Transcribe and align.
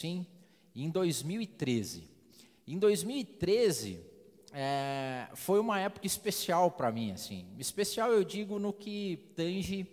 sim, 0.00 0.26
em 0.74 0.88
2013. 0.88 2.08
Em 2.66 2.78
2013 2.78 4.00
é, 4.50 5.28
foi 5.34 5.60
uma 5.60 5.78
época 5.78 6.06
especial 6.06 6.70
para 6.70 6.90
mim, 6.90 7.12
assim. 7.12 7.46
Especial 7.58 8.10
eu 8.10 8.24
digo 8.24 8.58
no 8.58 8.72
que 8.72 9.30
tange 9.36 9.86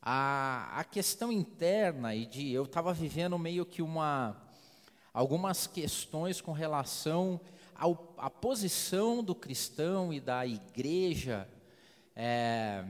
a, 0.00 0.80
a 0.80 0.84
questão 0.84 1.30
interna 1.30 2.14
e 2.14 2.24
de 2.24 2.50
eu 2.50 2.64
estava 2.64 2.94
vivendo 2.94 3.38
meio 3.38 3.66
que 3.66 3.82
uma 3.82 4.34
algumas 5.12 5.66
questões 5.66 6.40
com 6.40 6.52
relação 6.52 7.38
ao, 7.74 8.14
à 8.16 8.30
posição 8.30 9.22
do 9.22 9.34
cristão 9.34 10.10
e 10.10 10.20
da 10.20 10.46
igreja 10.46 11.46
é, 12.16 12.82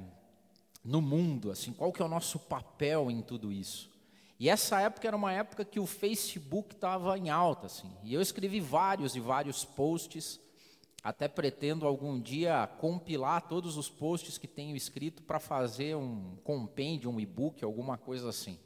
no 0.85 1.03
mundo, 1.03 1.51
assim, 1.51 1.73
qual 1.73 1.93
que 1.93 2.01
é 2.01 2.05
o 2.05 2.09
nosso 2.09 2.39
papel 2.39 3.11
em 3.11 3.23
tudo 3.23 3.51
isso? 3.51 3.98
E 4.39 4.49
essa 4.49 4.81
época 4.81 5.09
era 5.09 5.17
uma 5.17 5.33
época 5.33 5.65
que 5.65 5.81
o 5.81 5.87
Facebook 5.87 6.75
estava 6.75 7.19
em 7.19 7.29
alta, 7.29 7.67
assim. 7.67 7.91
E 8.05 8.15
eu 8.15 8.21
escrevi 8.21 8.61
vários 8.61 9.17
e 9.17 9.21
vários 9.21 9.65
posts. 9.65 10.41
Até 11.03 11.27
pretendo 11.27 11.87
algum 11.87 12.21
dia 12.21 12.69
compilar 12.79 13.49
todos 13.49 13.77
os 13.77 13.89
posts 13.89 14.39
que 14.39 14.47
tenho 14.47 14.77
escrito 14.77 15.23
para 15.23 15.41
fazer 15.41 15.97
um 15.97 16.37
compêndio, 16.45 17.11
um 17.11 17.19
e-book, 17.19 17.65
alguma 17.65 17.97
coisa 17.97 18.29
assim. 18.29 18.59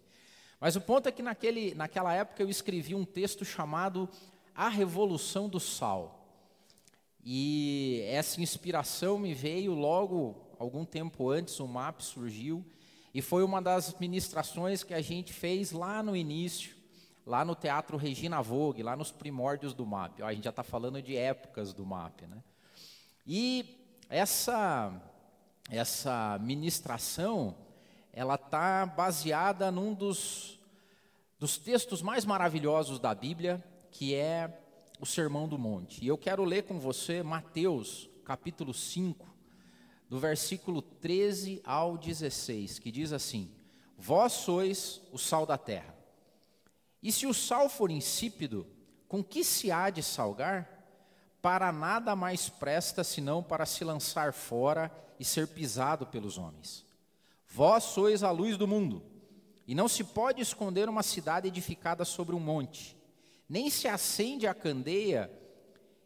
Mas 0.61 0.77
o 0.77 0.81
ponto 0.81 1.09
é 1.09 1.13
que 1.13 1.23
naquele, 1.23 1.75
naquela 1.75 2.13
época 2.15 2.43
eu 2.43 2.51
escrevi 2.51 2.95
um 2.95 3.05
texto 3.05 3.45
chamado 3.45 4.09
A 4.55 4.69
Revolução 4.69 5.49
do 5.49 5.59
Sal. 5.59 6.23
E 7.25 8.03
essa 8.09 8.41
inspiração 8.41 9.19
me 9.19 9.33
veio 9.33 9.75
logo, 9.75 10.37
algum 10.59 10.85
tempo 10.85 11.31
antes, 11.31 11.59
o 11.61 11.67
MAP 11.67 12.01
surgiu. 12.01 12.65
E 13.15 13.21
foi 13.21 13.43
uma 13.43 13.61
das 13.61 13.95
ministrações 13.99 14.83
que 14.83 14.95
a 14.95 15.03
gente 15.03 15.33
fez 15.33 15.73
lá 15.73 16.03
no 16.03 16.17
início, 16.17 16.75
lá 17.27 17.45
no 17.45 17.55
Teatro 17.55 17.97
Regina 17.97 18.41
Vogue, 18.41 18.83
lá 18.83 18.97
nos 18.97 19.11
primórdios 19.11 19.75
do 19.75 19.85
MAP. 19.85 20.23
Ó, 20.23 20.27
a 20.27 20.33
gente 20.33 20.45
já 20.45 20.51
está 20.51 20.63
falando 20.63 21.01
de 21.03 21.17
épocas 21.17 21.75
do 21.75 21.85
MAP. 21.85 22.23
Né? 22.23 22.43
E 23.27 23.79
essa, 24.09 24.93
essa 25.71 26.39
ministração, 26.41 27.55
ela 28.13 28.37
está 28.37 28.87
baseada 28.87 29.71
num 29.71 29.93
dos, 29.93 30.59
dos 31.39 31.59
textos 31.59 32.01
mais 32.01 32.25
maravilhosos 32.25 32.99
da 32.99 33.15
Bíblia, 33.15 33.63
que 33.91 34.15
é 34.15 34.59
o 34.99 35.07
Sermão 35.07 35.49
do 35.49 35.59
Monte. 35.59 36.03
E 36.03 36.09
eu 36.09 36.17
quero 36.17 36.45
ler 36.45 36.63
com 36.63 36.79
você 36.79 37.23
Mateus, 37.23 38.09
capítulo 38.25 38.73
5, 38.73 39.32
do 40.13 40.19
versículo 40.19 40.83
13 40.83 41.63
ao 41.65 41.97
16, 41.97 42.79
que 42.79 42.91
diz 42.91 43.15
assim: 43.15 43.51
Vós 43.97 44.35
sois 44.35 45.01
o 45.11 45.17
sal 45.17 45.47
da 45.47 45.57
terra. 45.57 45.97
E 47.03 47.11
se 47.11 47.27
o 47.27 47.33
sal 47.33 47.67
for 47.71 47.91
insípido, 47.91 48.67
com 49.09 49.25
que 49.25 49.43
se 49.43 49.73
há 49.73 49.89
de 49.89 50.03
salgar? 50.03 50.69
Para 51.41 51.73
nada 51.73 52.15
mais 52.15 52.51
presta 52.51 53.03
senão 53.03 53.43
para 53.43 53.65
se 53.65 53.85
lançar 53.85 54.35
fora 54.35 54.93
e 55.19 55.25
ser 55.25 55.49
pisado 55.49 56.07
pelos 56.07 56.37
homens. 56.37 56.85
Vós 57.49 57.83
sois 57.85 58.23
a 58.23 58.31
luz 58.31 58.59
do 58.59 58.69
mundo, 58.69 59.03
e 59.67 59.75
não 59.75 59.89
se 59.89 60.05
pode 60.05 60.43
esconder 60.43 60.91
uma 60.91 61.03
cidade 61.03 61.49
edificada 61.49 62.05
sobre 62.05 62.37
um 62.37 62.41
monte, 62.41 62.99
nem 63.49 63.71
se 63.71 63.89
acende 63.89 64.47
a 64.47 64.53
candeia 64.53 65.33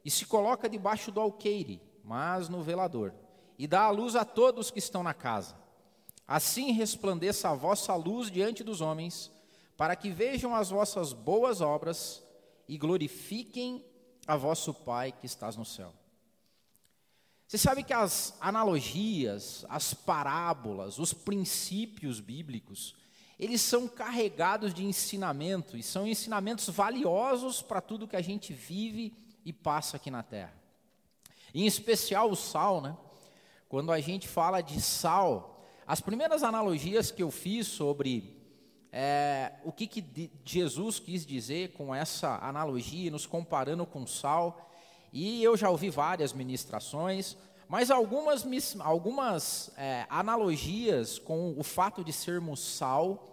e 0.05 0.13
se 0.13 0.25
coloca 0.27 0.69
debaixo 0.69 1.11
do 1.11 1.21
alqueire, 1.21 1.83
mas 2.05 2.49
no 2.49 2.63
velador 2.63 3.13
e 3.59 3.67
dá 3.67 3.83
a 3.83 3.91
luz 3.91 4.15
a 4.15 4.25
todos 4.25 4.71
que 4.71 4.79
estão 4.79 5.03
na 5.03 5.15
casa. 5.15 5.57
Assim 6.27 6.73
resplandeça 6.73 7.51
a 7.51 7.55
vossa 7.55 7.95
luz 7.95 8.31
diante 8.31 8.65
dos 8.65 8.81
homens, 8.81 9.31
para 9.77 9.95
que 9.95 10.11
vejam 10.11 10.55
as 10.55 10.71
vossas 10.71 11.13
boas 11.13 11.61
obras 11.61 12.23
e 12.69 12.77
glorifiquem 12.77 13.85
a 14.27 14.37
vosso 14.37 14.75
Pai 14.75 15.13
que 15.13 15.27
estás 15.27 15.57
no 15.57 15.65
céu. 15.65 15.93
Você 17.47 17.59
sabe 17.59 17.85
que 17.85 17.93
as 17.93 18.37
analogias, 18.41 19.65
as 19.69 19.95
parábolas, 19.95 20.99
os 20.99 21.15
princípios 21.15 22.19
bíblicos, 22.19 22.97
eles 23.39 23.61
são 23.61 23.87
carregados 23.87 24.75
de 24.75 24.85
ensinamento 24.85 25.77
e 25.77 25.83
são 25.83 26.07
ensinamentos 26.07 26.69
valiosos 26.69 27.63
para 27.63 27.81
tudo 27.81 28.09
que 28.09 28.17
a 28.17 28.23
gente 28.23 28.53
vive 28.53 29.15
e 29.45 29.53
passa 29.53 29.97
aqui 29.97 30.11
na 30.11 30.25
terra. 30.25 30.55
Em 31.55 31.67
especial 31.67 32.31
o 32.31 32.35
sal, 32.35 32.81
né? 32.81 32.97
Quando 33.77 33.93
a 33.93 34.01
gente 34.01 34.27
fala 34.27 34.63
de 34.63 34.81
sal, 34.81 35.63
as 35.87 36.01
primeiras 36.01 36.43
analogias 36.43 37.11
que 37.11 37.23
eu 37.23 37.31
fiz 37.31 37.67
sobre 37.67 38.35
é, 38.91 39.53
o 39.67 39.71
que, 39.71 39.87
que 39.87 40.31
Jesus 40.47 40.99
quis 40.99 41.27
dizer 41.27 41.73
com 41.73 41.95
essa 41.95 42.39
analogia, 42.39 43.11
nos 43.11 43.27
comparando 43.27 43.85
com 43.85 44.07
sal, 44.07 44.71
e 45.13 45.45
eu 45.45 45.59
já 45.59 45.69
ouvi 45.69 45.91
várias 45.91 46.33
ministrações, 46.33 47.37
mas 47.69 47.91
algumas, 47.91 48.47
algumas 48.81 49.71
é, 49.77 50.07
analogias 50.09 51.19
com 51.19 51.55
o 51.55 51.63
fato 51.63 52.03
de 52.03 52.15
sermos 52.15 52.61
sal 52.61 53.27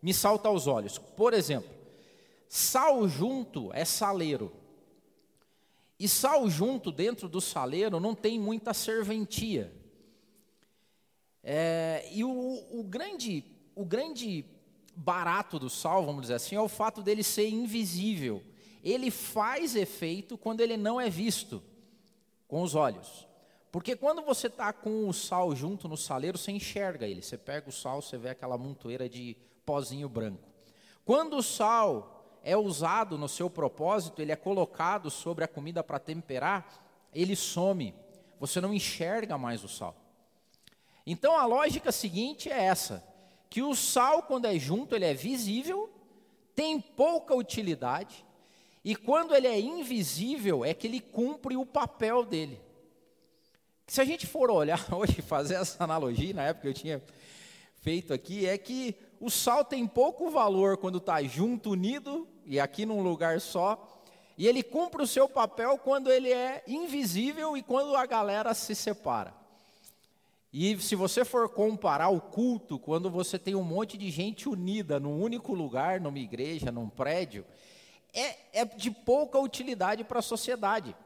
me 0.00 0.14
saltam 0.14 0.52
aos 0.52 0.68
olhos. 0.68 0.98
Por 0.98 1.34
exemplo, 1.34 1.68
sal 2.48 3.08
junto 3.08 3.72
é 3.72 3.84
saleiro. 3.84 4.52
E 5.98 6.08
sal 6.08 6.48
junto 6.48 6.92
dentro 6.92 7.28
do 7.28 7.40
saleiro 7.40 7.98
não 7.98 8.14
tem 8.14 8.38
muita 8.38 8.72
serventia. 8.72 9.79
É, 11.42 12.08
e 12.12 12.22
o, 12.22 12.30
o, 12.70 12.82
grande, 12.82 13.44
o 13.74 13.84
grande 13.84 14.44
barato 14.94 15.58
do 15.58 15.70
sal, 15.70 16.04
vamos 16.04 16.22
dizer 16.22 16.34
assim, 16.34 16.56
é 16.56 16.60
o 16.60 16.68
fato 16.68 17.02
dele 17.02 17.22
ser 17.22 17.48
invisível. 17.48 18.42
Ele 18.82 19.10
faz 19.10 19.76
efeito 19.76 20.36
quando 20.38 20.60
ele 20.60 20.76
não 20.76 21.00
é 21.00 21.08
visto 21.08 21.62
com 22.48 22.62
os 22.62 22.74
olhos. 22.74 23.26
Porque 23.70 23.94
quando 23.94 24.22
você 24.22 24.48
está 24.48 24.72
com 24.72 25.08
o 25.08 25.12
sal 25.12 25.54
junto 25.54 25.88
no 25.88 25.96
saleiro, 25.96 26.36
você 26.36 26.50
enxerga 26.50 27.06
ele. 27.06 27.22
Você 27.22 27.38
pega 27.38 27.68
o 27.68 27.72
sal, 27.72 28.02
você 28.02 28.18
vê 28.18 28.30
aquela 28.30 28.58
montoeira 28.58 29.08
de 29.08 29.36
pozinho 29.64 30.08
branco. 30.08 30.48
Quando 31.04 31.36
o 31.36 31.42
sal 31.42 32.38
é 32.42 32.56
usado 32.56 33.16
no 33.16 33.28
seu 33.28 33.48
propósito, 33.48 34.20
ele 34.20 34.32
é 34.32 34.36
colocado 34.36 35.10
sobre 35.10 35.44
a 35.44 35.48
comida 35.48 35.84
para 35.84 35.98
temperar, 35.98 36.66
ele 37.14 37.36
some. 37.36 37.94
Você 38.40 38.60
não 38.60 38.74
enxerga 38.74 39.38
mais 39.38 39.62
o 39.62 39.68
sal. 39.68 39.94
Então 41.10 41.36
a 41.36 41.44
lógica 41.44 41.90
seguinte 41.90 42.48
é 42.48 42.62
essa: 42.66 43.04
que 43.48 43.62
o 43.62 43.74
sal, 43.74 44.22
quando 44.22 44.44
é 44.44 44.56
junto, 44.56 44.94
ele 44.94 45.04
é 45.04 45.12
visível, 45.12 45.90
tem 46.54 46.80
pouca 46.80 47.34
utilidade, 47.34 48.24
e 48.84 48.94
quando 48.94 49.34
ele 49.34 49.48
é 49.48 49.58
invisível, 49.58 50.64
é 50.64 50.72
que 50.72 50.86
ele 50.86 51.00
cumpre 51.00 51.56
o 51.56 51.66
papel 51.66 52.24
dele. 52.24 52.60
Se 53.88 54.00
a 54.00 54.04
gente 54.04 54.24
for 54.24 54.52
olhar 54.52 54.86
hoje, 54.94 55.20
fazer 55.20 55.54
essa 55.54 55.82
analogia, 55.82 56.32
na 56.32 56.44
época 56.44 56.68
eu 56.68 56.74
tinha 56.74 57.02
feito 57.80 58.14
aqui, 58.14 58.46
é 58.46 58.56
que 58.56 58.94
o 59.18 59.28
sal 59.28 59.64
tem 59.64 59.88
pouco 59.88 60.30
valor 60.30 60.76
quando 60.76 60.98
está 60.98 61.20
junto, 61.24 61.70
unido, 61.70 62.28
e 62.46 62.60
aqui 62.60 62.86
num 62.86 63.02
lugar 63.02 63.40
só, 63.40 64.00
e 64.38 64.46
ele 64.46 64.62
cumpre 64.62 65.02
o 65.02 65.08
seu 65.08 65.28
papel 65.28 65.76
quando 65.76 66.08
ele 66.08 66.32
é 66.32 66.62
invisível 66.68 67.56
e 67.56 67.64
quando 67.64 67.96
a 67.96 68.06
galera 68.06 68.54
se 68.54 68.76
separa. 68.76 69.39
E 70.52 70.76
se 70.78 70.96
você 70.96 71.24
for 71.24 71.48
comparar 71.48 72.08
o 72.08 72.20
culto, 72.20 72.78
quando 72.78 73.08
você 73.08 73.38
tem 73.38 73.54
um 73.54 73.62
monte 73.62 73.96
de 73.96 74.10
gente 74.10 74.48
unida 74.48 74.98
num 74.98 75.22
único 75.22 75.54
lugar, 75.54 76.00
numa 76.00 76.18
igreja, 76.18 76.72
num 76.72 76.88
prédio, 76.88 77.46
é, 78.12 78.60
é 78.60 78.64
de 78.64 78.90
pouca 78.90 79.38
utilidade 79.38 80.02
para 80.02 80.18
a 80.18 80.22
sociedade. 80.22 80.96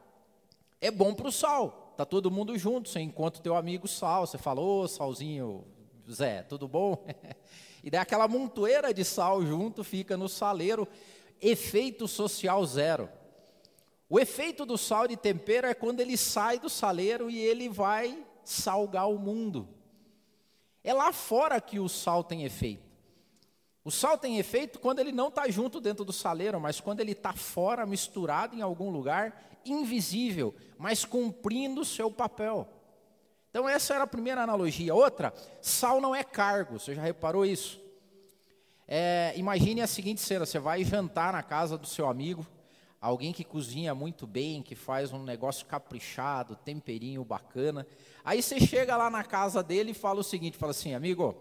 É 0.81 0.89
bom 0.89 1.13
para 1.13 1.27
o 1.27 1.31
sal, 1.31 1.93
tá 1.95 2.03
todo 2.05 2.31
mundo 2.31 2.57
junto, 2.57 2.89
você 2.89 2.99
encontra 2.99 3.39
o 3.39 3.43
teu 3.43 3.55
amigo 3.55 3.87
sal, 3.87 4.25
você 4.25 4.37
fala, 4.37 4.61
ô 4.61 4.87
salzinho, 4.87 5.63
Zé, 6.11 6.43
tudo 6.43 6.67
bom? 6.67 7.03
e 7.83 7.89
daí 7.89 8.01
aquela 8.01 8.27
montoeira 8.27 8.93
de 8.93 9.03
sal 9.03 9.43
junto 9.45 9.83
fica 9.83 10.17
no 10.17 10.29
saleiro, 10.29 10.87
efeito 11.41 12.07
social 12.07 12.65
zero. 12.65 13.09
O 14.07 14.19
efeito 14.19 14.65
do 14.65 14.77
sal 14.77 15.07
de 15.07 15.17
tempero 15.17 15.67
é 15.67 15.73
quando 15.73 15.99
ele 15.99 16.15
sai 16.15 16.59
do 16.59 16.69
saleiro 16.69 17.29
e 17.29 17.39
ele 17.39 17.69
vai 17.69 18.23
salgar 18.45 19.09
o 19.09 19.19
mundo. 19.19 19.67
É 20.83 20.93
lá 20.93 21.11
fora 21.11 21.59
que 21.59 21.79
o 21.79 21.89
sal 21.89 22.23
tem 22.23 22.43
efeito. 22.43 22.85
O 23.83 23.91
sal 23.91 24.17
tem 24.17 24.37
efeito 24.37 24.79
quando 24.79 24.99
ele 24.99 25.11
não 25.11 25.27
está 25.27 25.49
junto 25.49 25.81
dentro 25.81 26.05
do 26.05 26.13
saleiro, 26.13 26.59
mas 26.59 26.79
quando 26.79 27.01
ele 27.01 27.11
está 27.11 27.33
fora, 27.33 27.85
misturado 27.85 28.55
em 28.55 28.61
algum 28.61 28.89
lugar, 28.89 29.59
invisível, 29.65 30.55
mas 30.77 31.05
cumprindo 31.05 31.81
o 31.81 31.85
seu 31.85 32.09
papel. 32.09 32.67
Então, 33.49 33.69
essa 33.69 33.93
era 33.93 34.03
a 34.03 34.07
primeira 34.07 34.41
analogia. 34.41 34.93
Outra, 34.93 35.33
sal 35.61 36.01
não 36.01 36.15
é 36.15 36.23
cargo, 36.23 36.79
você 36.79 36.93
já 36.93 37.01
reparou 37.01 37.45
isso? 37.45 37.79
É, 38.87 39.33
imagine 39.35 39.81
a 39.81 39.87
seguinte 39.87 40.21
cena: 40.21 40.45
você 40.45 40.59
vai 40.59 40.83
jantar 40.83 41.33
na 41.33 41.41
casa 41.41 41.77
do 41.77 41.87
seu 41.87 42.07
amigo, 42.07 42.45
alguém 43.05 43.31
que 43.31 43.43
cozinha 43.43 43.93
muito 43.93 44.25
bem, 44.25 44.63
que 44.63 44.73
faz 44.73 45.13
um 45.13 45.23
negócio 45.23 45.65
caprichado, 45.67 46.55
temperinho 46.55 47.23
bacana. 47.23 47.85
Aí 48.23 48.41
você 48.41 48.59
chega 48.59 48.97
lá 48.97 49.11
na 49.11 49.23
casa 49.23 49.61
dele 49.61 49.91
e 49.91 49.93
fala 49.93 50.21
o 50.21 50.23
seguinte: 50.23 50.57
fala 50.57 50.71
assim, 50.71 50.95
amigo, 50.95 51.35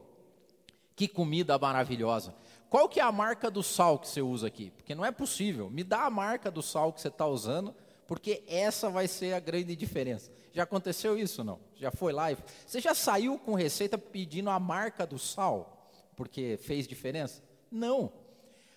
que 0.94 1.08
comida 1.08 1.58
maravilhosa. 1.58 2.34
Qual 2.68 2.88
que 2.88 3.00
é 3.00 3.02
a 3.02 3.10
marca 3.10 3.50
do 3.50 3.62
sal 3.62 3.98
que 3.98 4.08
você 4.08 4.20
usa 4.20 4.46
aqui? 4.46 4.70
Porque 4.70 4.94
não 4.94 5.04
é 5.04 5.10
possível. 5.10 5.70
Me 5.70 5.82
dá 5.82 6.04
a 6.04 6.10
marca 6.10 6.50
do 6.50 6.60
sal 6.60 6.92
que 6.92 7.00
você 7.00 7.08
está 7.08 7.26
usando, 7.26 7.74
porque 8.06 8.42
essa 8.46 8.90
vai 8.90 9.08
ser 9.08 9.32
a 9.32 9.40
grande 9.40 9.74
diferença. 9.74 10.30
Já 10.52 10.64
aconteceu 10.64 11.16
isso 11.16 11.42
não? 11.42 11.60
Já 11.76 11.90
foi 11.90 12.12
lá 12.12 12.30
e 12.30 12.36
você 12.66 12.78
já 12.80 12.94
saiu 12.94 13.38
com 13.38 13.54
receita 13.54 13.96
pedindo 13.96 14.50
a 14.50 14.60
marca 14.60 15.06
do 15.06 15.18
sal, 15.18 15.90
porque 16.14 16.58
fez 16.58 16.86
diferença? 16.86 17.42
Não. 17.70 18.12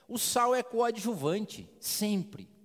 O 0.07 0.17
sal 0.17 0.55
é 0.55 0.63
coadjuvante, 0.63 1.69
sempre. 1.81 2.56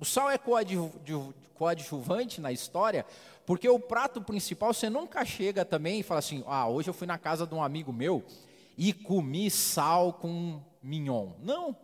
O 0.00 0.04
sal 0.04 0.30
é 0.30 0.38
coadjuvante 0.38 2.40
na 2.40 2.50
história, 2.50 3.06
porque 3.46 3.68
o 3.68 3.78
prato 3.78 4.20
principal 4.20 4.74
você 4.74 4.90
nunca 4.90 5.24
chega 5.24 5.64
também 5.64 6.00
e 6.00 6.02
fala 6.02 6.18
assim: 6.18 6.42
ah, 6.46 6.68
hoje 6.68 6.88
eu 6.88 6.94
fui 6.94 7.06
na 7.06 7.18
casa 7.18 7.46
de 7.46 7.54
um 7.54 7.62
amigo 7.62 7.92
meu 7.92 8.24
e 8.76 8.92
comi 8.92 9.50
sal 9.50 10.12
com 10.12 10.60
mignon. 10.82 11.32
Não. 11.40 11.76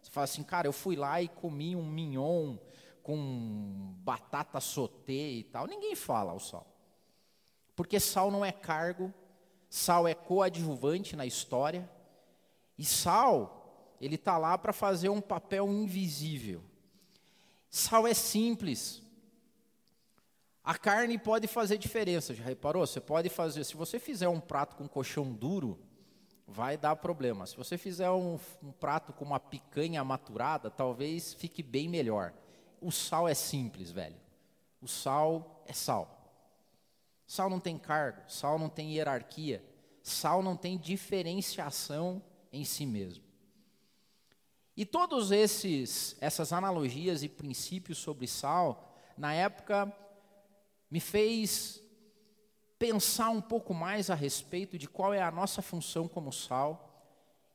Você 0.00 0.10
fala 0.10 0.24
assim, 0.24 0.42
cara, 0.42 0.66
eu 0.66 0.72
fui 0.72 0.96
lá 0.96 1.22
e 1.22 1.28
comi 1.28 1.76
um 1.76 1.84
mignon 1.84 2.56
com 3.02 3.94
batata 3.98 4.60
sauté 4.60 5.12
e 5.12 5.44
tal. 5.44 5.66
Ninguém 5.66 5.94
fala 5.94 6.32
o 6.32 6.40
sal. 6.40 6.66
Porque 7.76 8.00
sal 8.00 8.30
não 8.30 8.44
é 8.44 8.52
cargo, 8.52 9.12
sal 9.70 10.06
é 10.06 10.14
coadjuvante 10.14 11.14
na 11.14 11.24
história. 11.24 11.88
E 12.76 12.84
sal, 12.84 13.94
ele 14.00 14.16
está 14.16 14.36
lá 14.36 14.58
para 14.58 14.72
fazer 14.72 15.08
um 15.08 15.20
papel 15.20 15.68
invisível. 15.68 16.62
Sal 17.72 18.06
é 18.06 18.12
simples. 18.12 19.02
A 20.62 20.76
carne 20.76 21.16
pode 21.16 21.46
fazer 21.46 21.78
diferença, 21.78 22.34
já 22.34 22.44
reparou? 22.44 22.86
Você 22.86 23.00
pode 23.00 23.30
fazer, 23.30 23.64
se 23.64 23.74
você 23.74 23.98
fizer 23.98 24.28
um 24.28 24.38
prato 24.38 24.76
com 24.76 24.86
colchão 24.86 25.32
duro, 25.32 25.78
vai 26.46 26.76
dar 26.76 26.94
problema. 26.96 27.46
Se 27.46 27.56
você 27.56 27.78
fizer 27.78 28.10
um, 28.10 28.38
um 28.62 28.72
prato 28.72 29.14
com 29.14 29.24
uma 29.24 29.40
picanha 29.40 30.04
maturada, 30.04 30.70
talvez 30.70 31.32
fique 31.32 31.62
bem 31.62 31.88
melhor. 31.88 32.34
O 32.78 32.92
sal 32.92 33.26
é 33.26 33.32
simples, 33.32 33.90
velho. 33.90 34.20
O 34.78 34.86
sal 34.86 35.64
é 35.66 35.72
sal. 35.72 36.30
Sal 37.26 37.48
não 37.48 37.58
tem 37.58 37.78
cargo, 37.78 38.20
sal 38.28 38.58
não 38.58 38.68
tem 38.68 38.92
hierarquia, 38.92 39.64
sal 40.02 40.42
não 40.42 40.58
tem 40.58 40.76
diferenciação 40.76 42.22
em 42.52 42.66
si 42.66 42.84
mesmo. 42.84 43.24
E 44.76 44.86
todos 44.86 45.30
esses 45.30 46.16
essas 46.20 46.52
analogias 46.52 47.22
e 47.22 47.28
princípios 47.28 47.98
sobre 47.98 48.26
sal, 48.26 48.96
na 49.16 49.34
época 49.34 49.92
me 50.90 51.00
fez 51.00 51.80
pensar 52.78 53.30
um 53.30 53.40
pouco 53.40 53.72
mais 53.72 54.10
a 54.10 54.14
respeito 54.14 54.78
de 54.78 54.88
qual 54.88 55.14
é 55.14 55.22
a 55.22 55.30
nossa 55.30 55.62
função 55.62 56.08
como 56.08 56.32
sal 56.32 56.92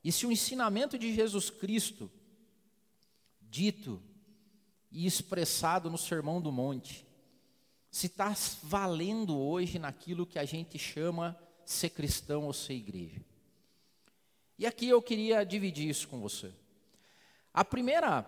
e 0.08 0.12
se 0.12 0.26
o 0.26 0.32
ensinamento 0.32 0.98
de 0.98 1.14
Jesus 1.14 1.50
Cristo, 1.50 2.10
dito 3.42 4.02
e 4.90 5.06
expressado 5.06 5.90
no 5.90 5.98
Sermão 5.98 6.40
do 6.40 6.50
Monte, 6.50 7.06
se 7.92 8.08
está 8.08 8.34
valendo 8.64 9.38
hoje 9.38 9.78
naquilo 9.78 10.26
que 10.26 10.40
a 10.40 10.46
gente 10.46 10.80
chama 10.80 11.38
ser 11.66 11.90
cristão 11.90 12.46
ou 12.46 12.54
ser 12.54 12.76
igreja. 12.76 13.20
E 14.58 14.66
aqui 14.66 14.88
eu 14.88 15.02
queria 15.02 15.44
dividir 15.44 15.90
isso 15.90 16.08
com 16.08 16.22
você. 16.22 16.54
A 17.58 17.66
primeira 17.66 18.24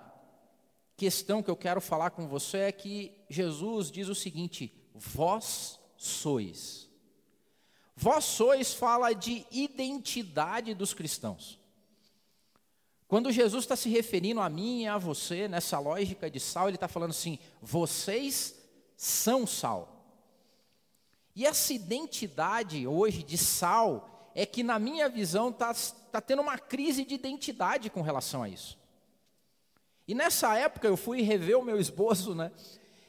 questão 0.98 1.44
que 1.44 1.52
eu 1.52 1.56
quero 1.56 1.80
falar 1.80 2.10
com 2.10 2.28
você 2.28 2.58
é 2.58 2.72
que 2.72 3.12
Jesus 3.30 3.92
diz 3.92 4.08
o 4.08 4.16
seguinte: 4.16 4.74
vós 4.92 5.80
sois. 5.96 6.90
Vós 7.96 8.26
sois 8.26 8.74
fala 8.74 9.14
de 9.14 9.46
identidade 9.52 10.74
dos 10.74 10.96
cristãos. 10.96 11.60
Quando 13.08 13.31
Jesus 13.31 13.66
está 13.66 13.76
se 13.76 13.88
referindo 13.88 14.42
a 14.42 14.50
mim 14.50 14.81
e 14.81 14.88
a 14.88 14.98
você, 14.98 15.48
nessa 15.48 15.78
lógica 15.78 16.28
de 16.28 16.40
sal, 16.40 16.68
ele 16.68 16.78
está 16.78 16.88
falando 16.88 17.12
assim: 17.12 17.38
vocês 17.62 18.60
são 18.98 19.46
sal. 19.46 20.08
E 21.36 21.46
essa 21.46 21.72
identidade 21.72 22.88
hoje 22.88 23.22
de 23.22 23.38
sal 23.38 24.31
é 24.34 24.44
que, 24.44 24.64
na 24.64 24.80
minha 24.80 25.08
visão, 25.08 25.50
está 25.50 25.72
tá 26.12 26.20
tendo 26.20 26.42
uma 26.42 26.58
crise 26.58 27.06
de 27.06 27.14
identidade 27.14 27.92
com 27.92 28.02
relação 28.02 28.42
a 28.42 28.50
isso. 28.50 28.79
E 30.10 30.16
nessa 30.16 30.58
época 30.58 30.88
eu 30.88 30.98
fui 30.98 31.22
rever 31.22 31.56
o 31.56 31.64
meu 31.64 31.80
esboço, 31.80 32.34
né? 32.34 32.52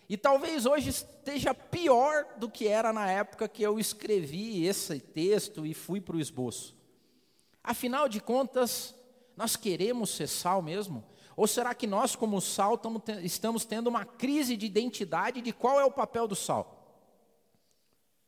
E 0.07 0.19
talvez 0.19 0.67
hoje 0.67 0.91
esteja 0.91 1.55
pior 1.55 2.27
do 2.37 2.47
que 2.47 2.69
era 2.69 2.93
na 2.93 3.11
época 3.11 3.49
que 3.49 3.63
eu 3.63 3.81
escrevi 3.81 4.67
esse 4.67 5.01
texto 5.01 5.65
e 5.65 5.73
fui 5.73 5.99
para 5.99 6.17
o 6.17 6.21
esboço. 6.21 6.77
Afinal 7.65 8.07
de 8.07 8.21
contas, 8.21 8.95
nós 9.35 9.57
queremos 9.57 10.11
ser 10.11 10.27
sal 10.27 10.61
mesmo? 10.61 11.03
Ou 11.35 11.47
será 11.47 11.75
que 11.75 11.87
nós, 11.87 12.15
como 12.15 12.39
sal, 12.39 12.79
estamos 13.23 13.65
tendo 13.65 13.87
uma 13.87 14.05
crise 14.05 14.55
de 14.55 14.67
identidade 14.67 15.41
de 15.41 15.55
qual 15.55 15.81
é 15.81 15.85
o 15.87 15.91
papel 15.91 16.29
do 16.29 16.37
sal? 16.37 17.03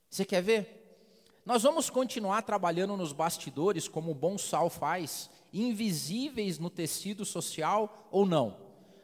Você 0.08 0.24
quer 0.24 0.42
ver? 0.42 1.04
Nós 1.44 1.62
vamos 1.62 1.90
continuar 1.90 2.40
trabalhando 2.40 2.96
nos 2.96 3.12
bastidores, 3.12 3.86
como 3.86 4.12
o 4.12 4.14
bom 4.14 4.38
sal 4.38 4.70
faz, 4.70 5.28
invisíveis 5.52 6.58
no 6.58 6.70
tecido 6.70 7.24
social 7.24 8.08
ou 8.10 8.24
não? 8.24 8.56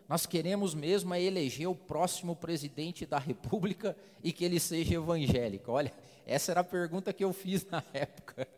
Nós 0.08 0.24
queremos 0.24 0.74
mesmo 0.74 1.12
é 1.12 1.20
eleger 1.20 1.68
o 1.68 1.74
próximo 1.74 2.34
presidente 2.34 3.04
da 3.04 3.18
República 3.18 3.94
e 4.24 4.32
que 4.32 4.44
ele 4.44 4.58
seja 4.58 4.94
evangélico. 4.94 5.70
Olha, 5.70 5.92
essa 6.26 6.50
era 6.50 6.60
a 6.60 6.64
pergunta 6.64 7.12
que 7.12 7.22
eu 7.22 7.32
fiz 7.32 7.66
na 7.66 7.84
época. 7.92 8.48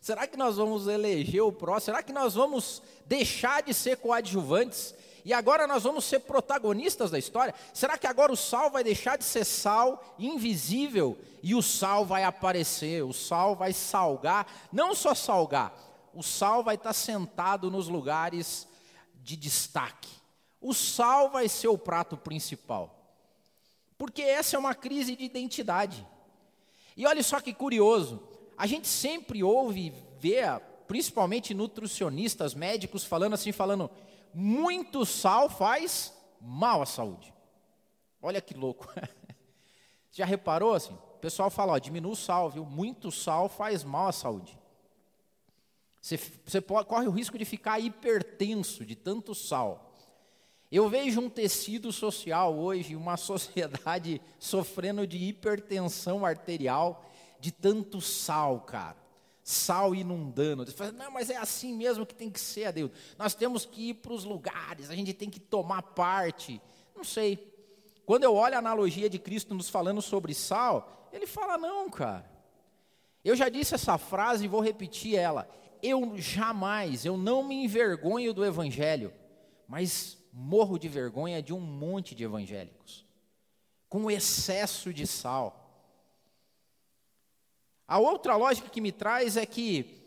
Será 0.00 0.26
que 0.26 0.38
nós 0.38 0.56
vamos 0.56 0.86
eleger 0.86 1.42
o 1.42 1.52
próximo? 1.52 1.92
Será 1.92 2.02
que 2.02 2.14
nós 2.14 2.34
vamos 2.34 2.82
deixar 3.04 3.62
de 3.62 3.74
ser 3.74 3.98
coadjuvantes 3.98 4.94
e 5.22 5.34
agora 5.34 5.66
nós 5.66 5.82
vamos 5.82 6.06
ser 6.06 6.20
protagonistas 6.20 7.10
da 7.10 7.18
história? 7.18 7.54
Será 7.74 7.98
que 7.98 8.06
agora 8.06 8.32
o 8.32 8.36
sal 8.36 8.70
vai 8.70 8.82
deixar 8.82 9.18
de 9.18 9.24
ser 9.24 9.44
sal 9.44 10.14
invisível 10.18 11.18
e 11.42 11.54
o 11.54 11.60
sal 11.60 12.06
vai 12.06 12.24
aparecer? 12.24 13.04
O 13.04 13.12
sal 13.12 13.54
vai 13.54 13.74
salgar, 13.74 14.46
não 14.72 14.94
só 14.94 15.14
salgar, 15.14 15.74
o 16.18 16.22
sal 16.22 16.62
vai 16.62 16.74
estar 16.74 16.92
sentado 16.92 17.70
nos 17.70 17.88
lugares 17.88 18.66
de 19.22 19.36
destaque 19.36 20.18
o 20.60 20.74
sal 20.74 21.30
vai 21.30 21.48
ser 21.48 21.68
o 21.68 21.78
prato 21.78 22.16
principal. 22.16 22.94
Porque 23.96 24.22
essa 24.22 24.56
é 24.56 24.58
uma 24.58 24.74
crise 24.74 25.16
de 25.16 25.24
identidade. 25.24 26.06
E 26.96 27.06
olha 27.06 27.22
só 27.22 27.40
que 27.40 27.52
curioso, 27.52 28.22
a 28.56 28.66
gente 28.66 28.88
sempre 28.88 29.42
ouve 29.42 29.92
ver, 30.18 30.60
principalmente 30.86 31.54
nutricionistas, 31.54 32.54
médicos 32.54 33.04
falando 33.04 33.34
assim, 33.34 33.52
falando, 33.52 33.90
muito 34.34 35.06
sal 35.06 35.48
faz 35.48 36.12
mal 36.40 36.82
à 36.82 36.86
saúde. 36.86 37.32
Olha 38.20 38.40
que 38.40 38.54
louco. 38.54 38.88
Já 40.10 40.24
reparou 40.24 40.74
assim? 40.74 40.94
O 40.94 41.18
pessoal 41.20 41.50
fala, 41.50 41.72
ó, 41.72 41.78
diminua 41.78 42.12
o 42.12 42.16
sal, 42.16 42.50
viu? 42.50 42.64
Muito 42.64 43.10
sal 43.12 43.48
faz 43.48 43.84
mal 43.84 44.08
à 44.08 44.12
saúde. 44.12 44.58
Você, 46.00 46.18
você 46.44 46.60
pode, 46.60 46.88
corre 46.88 47.06
o 47.06 47.10
risco 47.10 47.36
de 47.36 47.44
ficar 47.44 47.78
hipertenso 47.78 48.84
de 48.84 48.94
tanto 48.94 49.34
sal. 49.34 49.92
Eu 50.70 50.88
vejo 50.88 51.20
um 51.20 51.30
tecido 51.30 51.90
social 51.90 52.54
hoje, 52.54 52.94
uma 52.94 53.16
sociedade 53.18 54.20
sofrendo 54.38 55.06
de 55.06 55.16
hipertensão 55.16 56.24
arterial, 56.26 57.04
de 57.40 57.50
tanto 57.50 58.00
sal, 58.00 58.60
cara. 58.60 58.96
Sal 59.42 59.94
inundando. 59.94 60.66
Você 60.66 60.72
fala, 60.72 60.92
não, 60.92 61.10
mas 61.10 61.30
é 61.30 61.36
assim 61.36 61.74
mesmo 61.74 62.04
que 62.04 62.14
tem 62.14 62.30
que 62.30 62.38
ser, 62.38 62.66
Adeus. 62.66 62.90
Nós 63.16 63.34
temos 63.34 63.64
que 63.64 63.90
ir 63.90 63.94
para 63.94 64.12
os 64.12 64.24
lugares, 64.24 64.90
a 64.90 64.94
gente 64.94 65.14
tem 65.14 65.30
que 65.30 65.40
tomar 65.40 65.82
parte. 65.82 66.60
Não 66.94 67.02
sei. 67.02 67.48
Quando 68.04 68.24
eu 68.24 68.34
olho 68.34 68.54
a 68.54 68.58
analogia 68.58 69.08
de 69.08 69.18
Cristo 69.18 69.54
nos 69.54 69.70
falando 69.70 70.02
sobre 70.02 70.34
sal, 70.34 71.08
ele 71.12 71.26
fala, 71.26 71.56
não, 71.56 71.88
cara. 71.88 72.30
Eu 73.24 73.34
já 73.34 73.48
disse 73.48 73.74
essa 73.74 73.96
frase 73.98 74.44
e 74.44 74.48
vou 74.48 74.60
repetir 74.60 75.14
ela. 75.14 75.48
Eu 75.82 76.16
jamais, 76.18 77.04
eu 77.04 77.16
não 77.16 77.42
me 77.42 77.54
envergonho 77.64 78.32
do 78.32 78.44
Evangelho, 78.44 79.12
mas 79.66 80.18
morro 80.32 80.78
de 80.78 80.88
vergonha 80.88 81.42
de 81.42 81.52
um 81.52 81.60
monte 81.60 82.14
de 82.14 82.24
evangélicos, 82.24 83.04
com 83.88 84.10
excesso 84.10 84.92
de 84.92 85.06
sal. 85.06 85.64
A 87.86 87.98
outra 87.98 88.36
lógica 88.36 88.68
que 88.68 88.80
me 88.80 88.92
traz 88.92 89.36
é 89.36 89.46
que 89.46 89.98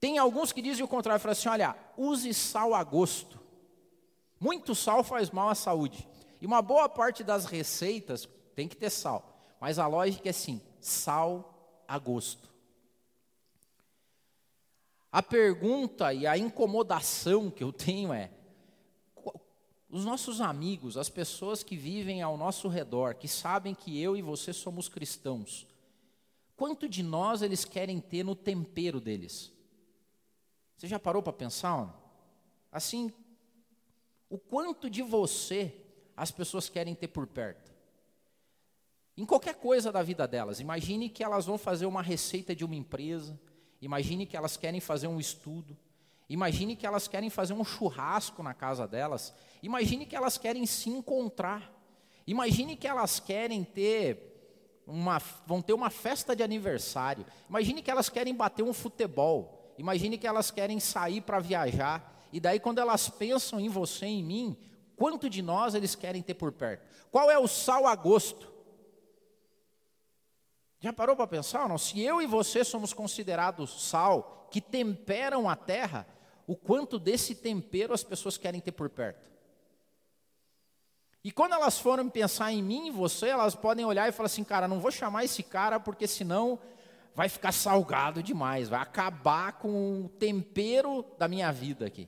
tem 0.00 0.18
alguns 0.18 0.52
que 0.52 0.62
dizem 0.62 0.84
o 0.84 0.88
contrário, 0.88 1.20
falam 1.20 1.32
assim: 1.32 1.48
olha, 1.48 1.76
use 1.96 2.32
sal 2.32 2.74
a 2.74 2.84
gosto. 2.84 3.40
Muito 4.38 4.74
sal 4.74 5.02
faz 5.02 5.30
mal 5.30 5.48
à 5.48 5.54
saúde. 5.54 6.06
E 6.40 6.46
uma 6.46 6.62
boa 6.62 6.88
parte 6.88 7.24
das 7.24 7.46
receitas 7.46 8.28
tem 8.54 8.68
que 8.68 8.76
ter 8.76 8.90
sal. 8.90 9.56
Mas 9.60 9.78
a 9.78 9.86
lógica 9.86 10.28
é 10.28 10.30
assim: 10.30 10.60
sal 10.80 11.82
a 11.88 11.98
gosto. 11.98 12.53
A 15.14 15.22
pergunta 15.22 16.12
e 16.12 16.26
a 16.26 16.36
incomodação 16.36 17.48
que 17.48 17.62
eu 17.62 17.72
tenho 17.72 18.12
é: 18.12 18.32
os 19.88 20.04
nossos 20.04 20.40
amigos, 20.40 20.96
as 20.96 21.08
pessoas 21.08 21.62
que 21.62 21.76
vivem 21.76 22.20
ao 22.20 22.36
nosso 22.36 22.66
redor, 22.66 23.14
que 23.14 23.28
sabem 23.28 23.76
que 23.76 23.96
eu 24.02 24.16
e 24.16 24.22
você 24.22 24.52
somos 24.52 24.88
cristãos, 24.88 25.68
quanto 26.56 26.88
de 26.88 27.00
nós 27.00 27.42
eles 27.42 27.64
querem 27.64 28.00
ter 28.00 28.24
no 28.24 28.34
tempero 28.34 29.00
deles? 29.00 29.52
Você 30.76 30.88
já 30.88 30.98
parou 30.98 31.22
para 31.22 31.32
pensar? 31.32 31.96
Assim, 32.72 33.12
o 34.28 34.36
quanto 34.36 34.90
de 34.90 35.00
você 35.00 35.72
as 36.16 36.32
pessoas 36.32 36.68
querem 36.68 36.92
ter 36.92 37.06
por 37.06 37.28
perto? 37.28 37.72
Em 39.16 39.24
qualquer 39.24 39.54
coisa 39.54 39.92
da 39.92 40.02
vida 40.02 40.26
delas. 40.26 40.58
Imagine 40.58 41.08
que 41.08 41.22
elas 41.22 41.46
vão 41.46 41.56
fazer 41.56 41.86
uma 41.86 42.02
receita 42.02 42.52
de 42.52 42.64
uma 42.64 42.74
empresa. 42.74 43.38
Imagine 43.84 44.24
que 44.24 44.34
elas 44.34 44.56
querem 44.56 44.80
fazer 44.80 45.06
um 45.08 45.20
estudo. 45.20 45.76
Imagine 46.26 46.74
que 46.74 46.86
elas 46.86 47.06
querem 47.06 47.28
fazer 47.28 47.52
um 47.52 47.62
churrasco 47.62 48.42
na 48.42 48.54
casa 48.54 48.88
delas. 48.88 49.34
Imagine 49.62 50.06
que 50.06 50.16
elas 50.16 50.38
querem 50.38 50.64
se 50.64 50.88
encontrar. 50.88 51.70
Imagine 52.26 52.76
que 52.76 52.88
elas 52.88 53.20
querem 53.20 53.62
ter 53.62 54.82
uma, 54.86 55.18
vão 55.46 55.60
ter 55.60 55.74
uma 55.74 55.90
festa 55.90 56.34
de 56.34 56.42
aniversário. 56.42 57.26
Imagine 57.46 57.82
que 57.82 57.90
elas 57.90 58.08
querem 58.08 58.34
bater 58.34 58.62
um 58.62 58.72
futebol. 58.72 59.74
Imagine 59.76 60.16
que 60.16 60.26
elas 60.26 60.50
querem 60.50 60.80
sair 60.80 61.20
para 61.20 61.38
viajar. 61.38 62.26
E 62.32 62.40
daí, 62.40 62.58
quando 62.58 62.78
elas 62.78 63.10
pensam 63.10 63.60
em 63.60 63.68
você, 63.68 64.06
em 64.06 64.24
mim, 64.24 64.56
quanto 64.96 65.28
de 65.28 65.42
nós 65.42 65.74
eles 65.74 65.94
querem 65.94 66.22
ter 66.22 66.34
por 66.34 66.52
perto? 66.52 66.88
Qual 67.10 67.30
é 67.30 67.38
o 67.38 67.46
sal 67.46 67.86
a 67.86 67.94
gosto? 67.94 68.53
Já 70.84 70.92
parou 70.92 71.16
para 71.16 71.26
pensar? 71.26 71.66
Não? 71.66 71.78
Se 71.78 71.98
eu 72.02 72.20
e 72.20 72.26
você 72.26 72.62
somos 72.62 72.92
considerados 72.92 73.88
sal 73.88 74.46
que 74.50 74.60
temperam 74.60 75.48
a 75.48 75.56
terra, 75.56 76.06
o 76.46 76.54
quanto 76.54 76.98
desse 76.98 77.34
tempero 77.34 77.94
as 77.94 78.04
pessoas 78.04 78.36
querem 78.36 78.60
ter 78.60 78.72
por 78.72 78.90
perto? 78.90 79.30
E 81.24 81.32
quando 81.32 81.54
elas 81.54 81.78
forem 81.78 82.06
pensar 82.10 82.52
em 82.52 82.62
mim 82.62 82.88
e 82.88 82.90
você, 82.90 83.28
elas 83.28 83.54
podem 83.54 83.86
olhar 83.86 84.06
e 84.10 84.12
falar 84.12 84.26
assim, 84.26 84.44
cara, 84.44 84.68
não 84.68 84.78
vou 84.78 84.90
chamar 84.90 85.24
esse 85.24 85.42
cara 85.42 85.80
porque 85.80 86.06
senão 86.06 86.58
vai 87.14 87.30
ficar 87.30 87.52
salgado 87.52 88.22
demais, 88.22 88.68
vai 88.68 88.82
acabar 88.82 89.52
com 89.52 90.04
o 90.04 90.08
tempero 90.10 91.02
da 91.16 91.26
minha 91.26 91.50
vida 91.50 91.86
aqui. 91.86 92.06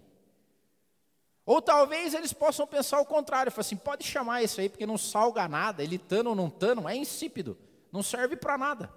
Ou 1.46 1.62
talvez 1.62 2.12
eles 2.12 2.34
possam 2.34 2.66
pensar 2.66 3.00
o 3.00 3.06
contrário, 3.06 3.50
falar 3.50 3.62
assim, 3.62 3.76
pode 3.76 4.04
chamar 4.04 4.42
esse 4.42 4.60
aí 4.60 4.68
porque 4.68 4.84
não 4.84 4.98
salga 4.98 5.48
nada, 5.48 5.82
ele 5.82 5.96
tano 5.96 6.28
ou 6.28 6.36
não 6.36 6.50
tano, 6.50 6.86
é 6.86 6.94
insípido, 6.94 7.56
não 7.96 8.02
serve 8.02 8.36
para 8.36 8.58
nada. 8.58 8.92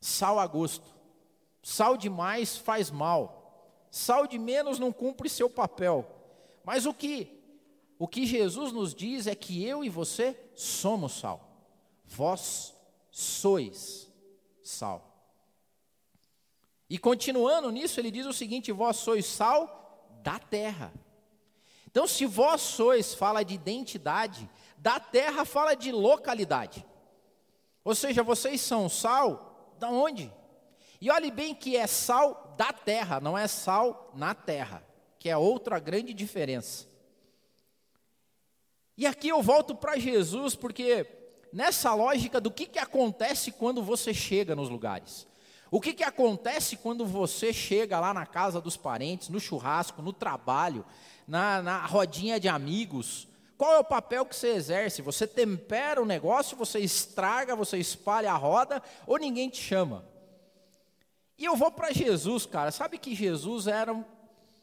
Sal 0.00 0.38
a 0.38 0.46
gosto. 0.46 0.86
Sal 1.62 1.96
demais 1.96 2.56
faz 2.56 2.90
mal. 2.90 3.68
Sal 3.90 4.26
de 4.26 4.38
menos 4.38 4.78
não 4.78 4.92
cumpre 4.92 5.28
seu 5.28 5.50
papel. 5.50 6.08
Mas 6.64 6.86
o 6.86 6.94
que 6.94 7.40
o 7.98 8.08
que 8.08 8.26
Jesus 8.26 8.72
nos 8.72 8.94
diz 8.94 9.26
é 9.26 9.34
que 9.34 9.64
eu 9.64 9.84
e 9.84 9.88
você 9.88 10.36
somos 10.54 11.12
sal. 11.12 11.40
Vós 12.04 12.74
sois 13.10 14.10
sal. 14.62 15.08
E 16.90 16.98
continuando 16.98 17.70
nisso, 17.70 18.00
ele 18.00 18.10
diz 18.10 18.26
o 18.26 18.32
seguinte: 18.32 18.70
vós 18.72 18.96
sois 18.96 19.26
sal 19.26 20.08
da 20.22 20.38
terra. 20.38 20.92
Então, 21.86 22.06
se 22.06 22.26
vós 22.26 22.60
sois, 22.60 23.14
fala 23.14 23.42
de 23.42 23.54
identidade, 23.54 24.48
da 24.78 24.98
terra 24.98 25.44
fala 25.44 25.74
de 25.74 25.92
localidade. 25.92 26.84
Ou 27.84 27.94
seja, 27.94 28.22
vocês 28.22 28.60
são 28.60 28.88
sal 28.88 29.74
da 29.78 29.88
onde? 29.88 30.32
E 31.00 31.10
olhe 31.10 31.30
bem 31.30 31.54
que 31.54 31.76
é 31.76 31.86
sal 31.86 32.54
da 32.56 32.72
terra, 32.72 33.20
não 33.20 33.36
é 33.36 33.48
sal 33.48 34.12
na 34.14 34.34
terra, 34.34 34.84
que 35.18 35.28
é 35.28 35.36
outra 35.36 35.78
grande 35.78 36.14
diferença. 36.14 36.86
E 38.96 39.06
aqui 39.06 39.28
eu 39.28 39.42
volto 39.42 39.74
para 39.74 39.98
Jesus, 39.98 40.54
porque 40.54 41.06
nessa 41.52 41.92
lógica 41.92 42.40
do 42.40 42.50
que, 42.50 42.66
que 42.66 42.78
acontece 42.78 43.50
quando 43.50 43.82
você 43.82 44.14
chega 44.14 44.54
nos 44.54 44.68
lugares. 44.68 45.26
O 45.70 45.80
que, 45.80 45.94
que 45.94 46.04
acontece 46.04 46.76
quando 46.76 47.06
você 47.06 47.52
chega 47.52 47.98
lá 47.98 48.12
na 48.12 48.26
casa 48.26 48.60
dos 48.60 48.76
parentes, 48.76 49.30
no 49.30 49.40
churrasco, 49.40 50.02
no 50.02 50.12
trabalho, 50.12 50.84
na, 51.26 51.62
na 51.62 51.86
rodinha 51.86 52.38
de 52.38 52.46
amigos? 52.46 53.26
Qual 53.62 53.74
é 53.74 53.78
o 53.78 53.84
papel 53.84 54.26
que 54.26 54.34
você 54.34 54.48
exerce? 54.48 55.02
Você 55.02 55.24
tempera 55.24 56.02
o 56.02 56.04
negócio, 56.04 56.56
você 56.56 56.80
estraga, 56.80 57.54
você 57.54 57.78
espalha 57.78 58.32
a 58.32 58.36
roda, 58.36 58.82
ou 59.06 59.16
ninguém 59.16 59.48
te 59.48 59.62
chama? 59.62 60.04
E 61.38 61.44
eu 61.44 61.54
vou 61.54 61.70
para 61.70 61.92
Jesus, 61.92 62.44
cara. 62.44 62.72
Sabe 62.72 62.98
que 62.98 63.14
Jesus 63.14 63.68
era 63.68 63.94
um 63.94 64.04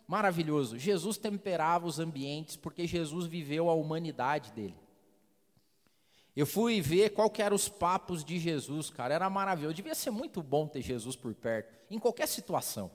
maravilhoso. 0.06 0.78
Jesus 0.78 1.18
temperava 1.18 1.88
os 1.88 1.98
ambientes 1.98 2.58
porque 2.58 2.86
Jesus 2.86 3.26
viveu 3.26 3.70
a 3.70 3.74
humanidade 3.74 4.52
dele. 4.52 4.76
Eu 6.36 6.46
fui 6.46 6.82
ver 6.82 7.12
qual 7.12 7.30
que 7.30 7.42
eram 7.42 7.56
os 7.56 7.70
papos 7.70 8.22
de 8.22 8.38
Jesus, 8.38 8.90
cara, 8.90 9.14
era 9.14 9.30
maravilhoso. 9.30 9.76
Devia 9.76 9.96
ser 9.96 10.12
muito 10.12 10.44
bom 10.44 10.68
ter 10.68 10.82
Jesus 10.82 11.16
por 11.16 11.34
perto, 11.34 11.74
em 11.90 12.00
qualquer 12.00 12.28
situação. 12.28 12.92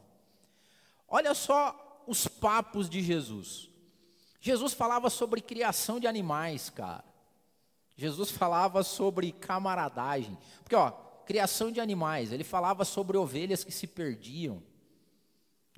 Olha 1.09 1.33
só 1.33 2.05
os 2.07 2.29
papos 2.29 2.91
de 2.91 3.01
Jesus. 3.01 3.73
Jesus 4.45 4.75
falava 4.75 5.09
sobre 5.09 5.41
criação 5.41 5.99
de 5.99 6.07
animais, 6.07 6.69
cara. 6.69 7.03
Jesus 7.97 8.31
falava 8.31 8.83
sobre 8.83 9.33
camaradagem. 9.33 10.37
Porque, 10.63 10.77
ó, 10.77 10.91
criação 11.25 11.73
de 11.73 11.81
animais, 11.81 12.31
ele 12.31 12.45
falava 12.45 12.85
sobre 12.85 13.17
ovelhas 13.17 13.65
que 13.65 13.73
se 13.73 13.87
perdiam 13.87 14.63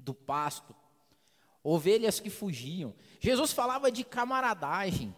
do 0.01 0.13
pasto, 0.13 0.75
ovelhas 1.63 2.19
que 2.19 2.29
fugiam. 2.29 2.93
Jesus 3.21 3.53
falava 3.53 3.89
de 3.89 4.03
camaradagem. 4.03 5.15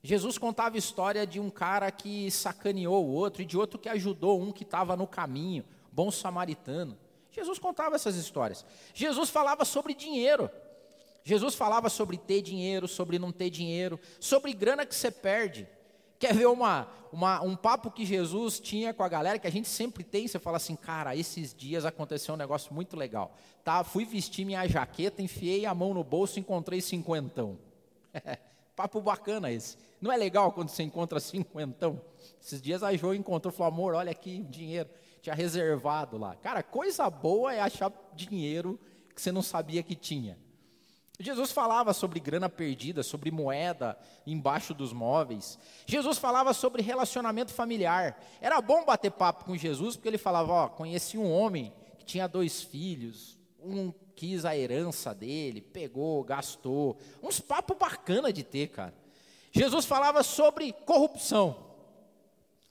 Jesus 0.00 0.38
contava 0.38 0.78
história 0.78 1.26
de 1.26 1.40
um 1.40 1.50
cara 1.50 1.90
que 1.90 2.30
sacaneou 2.30 3.04
o 3.04 3.12
outro 3.12 3.42
e 3.42 3.44
de 3.44 3.58
outro 3.58 3.80
que 3.80 3.88
ajudou 3.88 4.40
um 4.40 4.52
que 4.52 4.62
estava 4.62 4.94
no 4.94 5.08
caminho, 5.08 5.64
bom 5.90 6.08
samaritano. 6.12 6.96
Jesus 7.32 7.58
contava 7.58 7.96
essas 7.96 8.14
histórias. 8.14 8.64
Jesus 8.94 9.28
falava 9.28 9.64
sobre 9.64 9.92
dinheiro. 9.92 10.48
Jesus 11.26 11.56
falava 11.56 11.88
sobre 11.88 12.16
ter 12.16 12.40
dinheiro, 12.40 12.86
sobre 12.86 13.18
não 13.18 13.32
ter 13.32 13.50
dinheiro, 13.50 13.98
sobre 14.20 14.52
grana 14.52 14.86
que 14.86 14.94
você 14.94 15.10
perde. 15.10 15.66
Quer 16.20 16.32
ver 16.32 16.46
uma, 16.46 16.86
uma, 17.10 17.42
um 17.42 17.56
papo 17.56 17.90
que 17.90 18.06
Jesus 18.06 18.60
tinha 18.60 18.94
com 18.94 19.02
a 19.02 19.08
galera, 19.08 19.36
que 19.36 19.46
a 19.48 19.50
gente 19.50 19.66
sempre 19.66 20.04
tem, 20.04 20.28
você 20.28 20.38
fala 20.38 20.56
assim, 20.58 20.76
cara, 20.76 21.16
esses 21.16 21.52
dias 21.52 21.84
aconteceu 21.84 22.34
um 22.34 22.36
negócio 22.36 22.72
muito 22.72 22.96
legal. 22.96 23.34
Tá, 23.64 23.82
fui 23.82 24.04
vestir 24.04 24.44
minha 24.44 24.68
jaqueta, 24.68 25.20
enfiei 25.20 25.66
a 25.66 25.74
mão 25.74 25.92
no 25.92 26.04
bolso, 26.04 26.38
encontrei 26.38 26.80
cinquentão. 26.80 27.58
papo 28.76 29.00
bacana 29.00 29.50
esse. 29.50 29.76
Não 30.00 30.12
é 30.12 30.16
legal 30.16 30.52
quando 30.52 30.68
você 30.68 30.84
encontra 30.84 31.18
cinquentão? 31.18 32.00
Esses 32.40 32.62
dias 32.62 32.84
a 32.84 32.96
Jo 32.96 33.12
encontrou, 33.12 33.52
falou, 33.52 33.72
amor, 33.72 33.94
olha 33.96 34.12
aqui, 34.12 34.44
dinheiro, 34.44 34.88
tinha 35.20 35.34
reservado 35.34 36.18
lá. 36.18 36.36
Cara, 36.36 36.62
coisa 36.62 37.10
boa 37.10 37.52
é 37.52 37.60
achar 37.60 37.92
dinheiro 38.14 38.78
que 39.12 39.20
você 39.20 39.32
não 39.32 39.42
sabia 39.42 39.82
que 39.82 39.96
tinha. 39.96 40.38
Jesus 41.18 41.50
falava 41.50 41.94
sobre 41.94 42.20
grana 42.20 42.48
perdida, 42.48 43.02
sobre 43.02 43.30
moeda 43.30 43.98
embaixo 44.26 44.74
dos 44.74 44.92
móveis. 44.92 45.58
Jesus 45.86 46.18
falava 46.18 46.52
sobre 46.52 46.82
relacionamento 46.82 47.52
familiar. 47.52 48.22
Era 48.40 48.60
bom 48.60 48.84
bater 48.84 49.10
papo 49.10 49.44
com 49.44 49.56
Jesus, 49.56 49.96
porque 49.96 50.08
ele 50.08 50.18
falava: 50.18 50.52
Ó, 50.52 50.68
conheci 50.68 51.16
um 51.16 51.32
homem 51.32 51.72
que 51.98 52.04
tinha 52.04 52.26
dois 52.26 52.62
filhos, 52.62 53.38
um 53.58 53.92
quis 54.14 54.44
a 54.44 54.56
herança 54.56 55.14
dele, 55.14 55.60
pegou, 55.60 56.22
gastou. 56.22 56.98
Uns 57.22 57.40
papos 57.40 57.76
bacana 57.76 58.32
de 58.32 58.42
ter, 58.42 58.68
cara. 58.68 58.94
Jesus 59.52 59.86
falava 59.86 60.22
sobre 60.22 60.72
corrupção. 60.72 61.64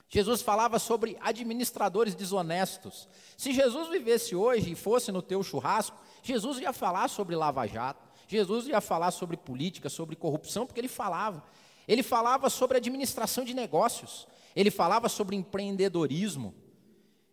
Jesus 0.08 0.40
falava 0.40 0.78
sobre 0.78 1.16
administradores 1.20 2.14
desonestos. 2.14 3.08
Se 3.36 3.52
Jesus 3.52 3.88
vivesse 3.88 4.36
hoje 4.36 4.70
e 4.70 4.76
fosse 4.76 5.10
no 5.10 5.20
teu 5.20 5.42
churrasco, 5.42 5.96
Jesus 6.22 6.60
ia 6.60 6.72
falar 6.72 7.08
sobre 7.08 7.34
lava-jato. 7.34 8.05
Jesus 8.26 8.66
ia 8.66 8.80
falar 8.80 9.10
sobre 9.10 9.36
política, 9.36 9.88
sobre 9.88 10.16
corrupção, 10.16 10.66
porque 10.66 10.80
ele 10.80 10.88
falava. 10.88 11.44
Ele 11.86 12.02
falava 12.02 12.50
sobre 12.50 12.78
administração 12.78 13.44
de 13.44 13.54
negócios, 13.54 14.26
ele 14.54 14.70
falava 14.70 15.08
sobre 15.08 15.36
empreendedorismo, 15.36 16.52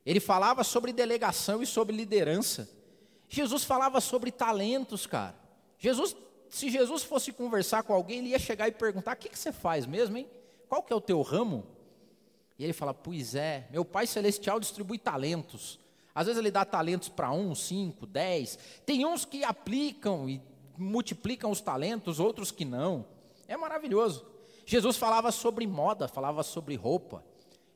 ele 0.06 0.20
falava 0.20 0.64
sobre 0.64 0.94
delegação 0.94 1.64
e 1.64 1.66
sobre 1.66 1.96
liderança. 1.96 2.70
Jesus 3.28 3.64
falava 3.64 4.00
sobre 4.00 4.32
talentos, 4.32 5.08
cara. 5.08 5.36
Jesus, 5.80 6.16
se 6.50 6.70
Jesus 6.70 7.04
fosse 7.04 7.32
conversar 7.32 7.82
com 7.84 7.94
alguém, 7.94 8.20
ele 8.20 8.30
ia 8.30 8.40
chegar 8.40 8.68
e 8.68 8.72
perguntar: 8.72 9.16
o 9.16 9.20
que, 9.20 9.30
que 9.30 9.40
você 9.40 9.52
faz 9.52 9.88
mesmo, 9.88 10.18
hein? 10.18 10.28
Qual 10.70 10.84
que 10.84 10.94
é 10.94 10.96
o 10.96 11.02
teu 11.02 11.22
ramo? 11.22 11.66
E 12.60 12.64
ele 12.64 12.74
fala: 12.74 12.94
Pois 12.94 13.34
é, 13.34 13.68
meu 13.72 13.84
Pai 13.84 14.06
Celestial 14.06 14.60
distribui 14.60 15.00
talentos. 15.00 15.80
Às 16.14 16.28
vezes 16.28 16.40
ele 16.40 16.52
dá 16.52 16.64
talentos 16.64 17.10
para 17.10 17.32
um, 17.32 17.56
cinco, 17.56 18.06
dez. 18.06 18.60
Tem 18.86 19.04
uns 19.06 19.26
que 19.26 19.44
aplicam 19.44 20.30
e 20.30 20.40
multiplicam 20.78 21.52
os 21.52 21.62
talentos, 21.62 22.20
outros 22.20 22.52
que 22.52 22.66
não. 22.66 23.06
É 23.48 23.58
maravilhoso. 23.58 24.26
Jesus 24.66 24.98
falava 24.98 25.32
sobre 25.32 25.68
moda, 25.68 26.08
falava 26.08 26.44
sobre 26.44 26.76
roupa. 26.76 27.24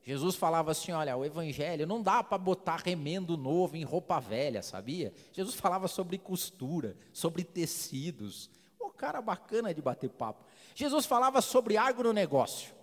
Jesus 0.03 0.35
falava 0.35 0.71
assim: 0.71 0.93
olha, 0.93 1.17
o 1.17 1.25
evangelho 1.25 1.85
não 1.85 2.01
dá 2.01 2.23
para 2.23 2.37
botar 2.37 2.77
remendo 2.77 3.35
novo 3.35 3.75
em 3.75 3.83
roupa 3.83 4.19
velha, 4.19 4.63
sabia? 4.63 5.13
Jesus 5.33 5.55
falava 5.55 5.87
sobre 5.87 6.17
costura, 6.17 6.95
sobre 7.11 7.43
tecidos. 7.43 8.49
O 8.79 8.89
cara 8.89 9.21
bacana 9.21 9.73
de 9.73 9.81
bater 9.81 10.09
papo. 10.09 10.45
Jesus 10.73 11.05
falava 11.05 11.41
sobre 11.41 11.75
agronegócio. 11.75 12.73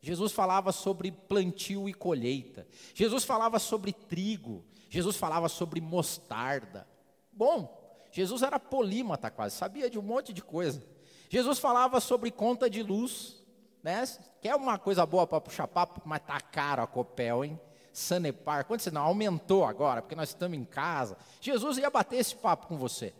Jesus 0.00 0.32
falava 0.32 0.72
sobre 0.72 1.10
plantio 1.10 1.88
e 1.88 1.94
colheita. 1.94 2.66
Jesus 2.94 3.24
falava 3.24 3.58
sobre 3.58 3.92
trigo. 3.92 4.64
Jesus 4.88 5.16
falava 5.16 5.48
sobre 5.48 5.80
mostarda. 5.80 6.86
bom. 7.32 7.81
Jesus 8.12 8.42
era 8.42 8.60
polímata 8.60 9.30
quase, 9.30 9.56
sabia 9.56 9.90
de 9.90 9.98
um 9.98 10.02
monte 10.02 10.32
de 10.32 10.42
coisa. 10.42 10.82
Jesus 11.30 11.58
falava 11.58 11.98
sobre 11.98 12.30
conta 12.30 12.68
de 12.68 12.82
luz, 12.82 13.42
né? 13.82 14.04
Quer 14.40 14.54
uma 14.54 14.78
coisa 14.78 15.04
boa 15.06 15.26
para 15.26 15.40
puxar 15.40 15.66
papo, 15.66 16.02
mas 16.04 16.20
tá 16.20 16.38
caro 16.40 16.82
a 16.82 16.86
Copel, 16.86 17.44
hein? 17.44 17.60
Sanepar, 17.90 18.66
quanto 18.66 18.92
não 18.92 19.02
aumentou 19.02 19.64
agora, 19.64 20.02
porque 20.02 20.14
nós 20.14 20.28
estamos 20.28 20.58
em 20.58 20.64
casa. 20.64 21.16
Jesus 21.40 21.78
ia 21.78 21.88
bater 21.88 22.16
esse 22.16 22.36
papo 22.36 22.66
com 22.66 22.76
você. 22.76 23.14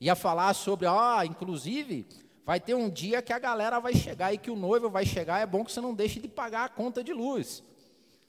Ia 0.00 0.16
falar 0.16 0.52
sobre, 0.54 0.86
ó, 0.86 1.18
oh, 1.18 1.22
inclusive, 1.22 2.06
vai 2.44 2.58
ter 2.58 2.74
um 2.74 2.90
dia 2.90 3.22
que 3.22 3.32
a 3.32 3.38
galera 3.38 3.78
vai 3.78 3.94
chegar 3.94 4.32
e 4.32 4.38
que 4.38 4.50
o 4.50 4.56
noivo 4.56 4.90
vai 4.90 5.06
chegar, 5.06 5.40
é 5.40 5.46
bom 5.46 5.64
que 5.64 5.72
você 5.72 5.80
não 5.80 5.94
deixe 5.94 6.18
de 6.20 6.28
pagar 6.28 6.64
a 6.64 6.68
conta 6.68 7.02
de 7.02 7.12
luz. 7.12 7.62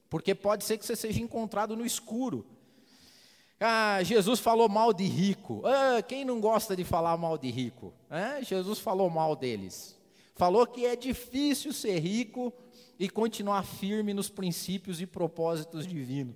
Porque 0.09 0.35
pode 0.35 0.63
ser 0.63 0.77
que 0.77 0.85
você 0.85 0.95
seja 0.95 1.19
encontrado 1.19 1.75
no 1.75 1.85
escuro. 1.85 2.45
Ah, 3.59 4.03
Jesus 4.03 4.39
falou 4.39 4.67
mal 4.67 4.93
de 4.93 5.05
rico. 5.05 5.61
Ah, 5.65 6.01
quem 6.01 6.25
não 6.25 6.41
gosta 6.41 6.75
de 6.75 6.83
falar 6.83 7.15
mal 7.17 7.37
de 7.37 7.49
rico? 7.49 7.93
Jesus 8.41 8.79
falou 8.79 9.09
mal 9.09 9.35
deles. 9.35 9.95
Falou 10.35 10.67
que 10.67 10.85
é 10.85 10.95
difícil 10.95 11.71
ser 11.71 11.99
rico 11.99 12.51
e 12.99 13.09
continuar 13.09 13.63
firme 13.63 14.13
nos 14.13 14.29
princípios 14.29 14.99
e 14.99 15.05
propósitos 15.05 15.87
divinos. 15.87 16.35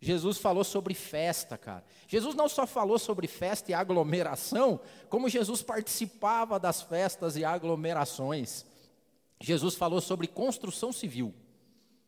Jesus 0.00 0.38
falou 0.38 0.64
sobre 0.64 0.94
festa, 0.94 1.58
cara. 1.58 1.84
Jesus 2.08 2.34
não 2.34 2.48
só 2.48 2.66
falou 2.66 2.98
sobre 2.98 3.26
festa 3.26 3.70
e 3.70 3.74
aglomeração, 3.74 4.80
como 5.10 5.28
Jesus 5.28 5.62
participava 5.62 6.58
das 6.58 6.80
festas 6.80 7.36
e 7.36 7.44
aglomerações. 7.44 8.64
Jesus 9.38 9.74
falou 9.74 10.00
sobre 10.00 10.26
construção 10.26 10.92
civil. 10.92 11.34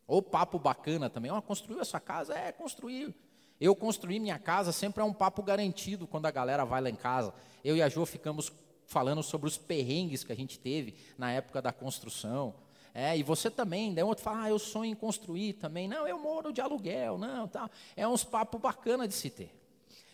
Ou 0.07 0.21
papo 0.21 0.57
bacana 0.57 1.09
também. 1.09 1.31
Oh, 1.31 1.41
construiu 1.41 1.81
essa 1.81 1.99
casa? 1.99 2.33
É, 2.33 2.51
construiu. 2.51 3.13
Eu 3.59 3.75
construir 3.75 4.19
minha 4.19 4.39
casa 4.39 4.71
sempre 4.71 5.01
é 5.01 5.05
um 5.05 5.13
papo 5.13 5.41
garantido 5.41 6.07
quando 6.07 6.25
a 6.25 6.31
galera 6.31 6.65
vai 6.65 6.81
lá 6.81 6.89
em 6.89 6.95
casa. 6.95 7.33
Eu 7.63 7.75
e 7.77 7.81
a 7.81 7.89
Jo 7.89 8.05
ficamos 8.05 8.51
falando 8.85 9.23
sobre 9.23 9.47
os 9.47 9.57
perrengues 9.57 10.23
que 10.23 10.31
a 10.31 10.35
gente 10.35 10.59
teve 10.59 10.95
na 11.17 11.31
época 11.31 11.61
da 11.61 11.71
construção. 11.71 12.53
É, 12.93 13.17
e 13.17 13.23
você 13.23 13.49
também, 13.49 13.93
daí 13.93 14.03
outro 14.03 14.23
fala, 14.23 14.43
ah, 14.43 14.49
eu 14.49 14.59
sonho 14.59 14.91
em 14.91 14.95
construir 14.95 15.53
também. 15.53 15.87
Não, 15.87 16.07
eu 16.07 16.19
moro 16.19 16.53
de 16.53 16.61
aluguel, 16.61 17.17
não, 17.17 17.47
tá. 17.47 17.69
É 17.95 18.07
uns 18.07 18.23
papos 18.23 18.61
bacana 18.61 19.07
de 19.07 19.13
se 19.15 19.29
ter. 19.29 19.59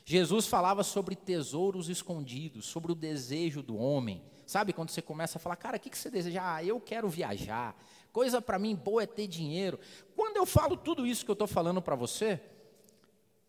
Jesus 0.05 0.47
falava 0.47 0.83
sobre 0.83 1.15
tesouros 1.15 1.89
escondidos, 1.89 2.65
sobre 2.65 2.91
o 2.91 2.95
desejo 2.95 3.61
do 3.61 3.77
homem. 3.77 4.23
Sabe 4.45 4.73
quando 4.73 4.89
você 4.89 5.01
começa 5.01 5.37
a 5.37 5.41
falar, 5.41 5.55
cara, 5.57 5.77
o 5.77 5.79
que, 5.79 5.89
que 5.89 5.97
você 5.97 6.09
deseja? 6.09 6.55
Ah, 6.55 6.63
eu 6.63 6.79
quero 6.79 7.07
viajar. 7.07 7.75
Coisa 8.11 8.41
para 8.41 8.57
mim 8.57 8.75
boa 8.75 9.03
é 9.03 9.05
ter 9.05 9.27
dinheiro. 9.27 9.79
Quando 10.15 10.37
eu 10.37 10.45
falo 10.45 10.75
tudo 10.75 11.05
isso 11.05 11.23
que 11.23 11.29
eu 11.29 11.33
estou 11.33 11.47
falando 11.47 11.81
para 11.81 11.95
você, 11.95 12.41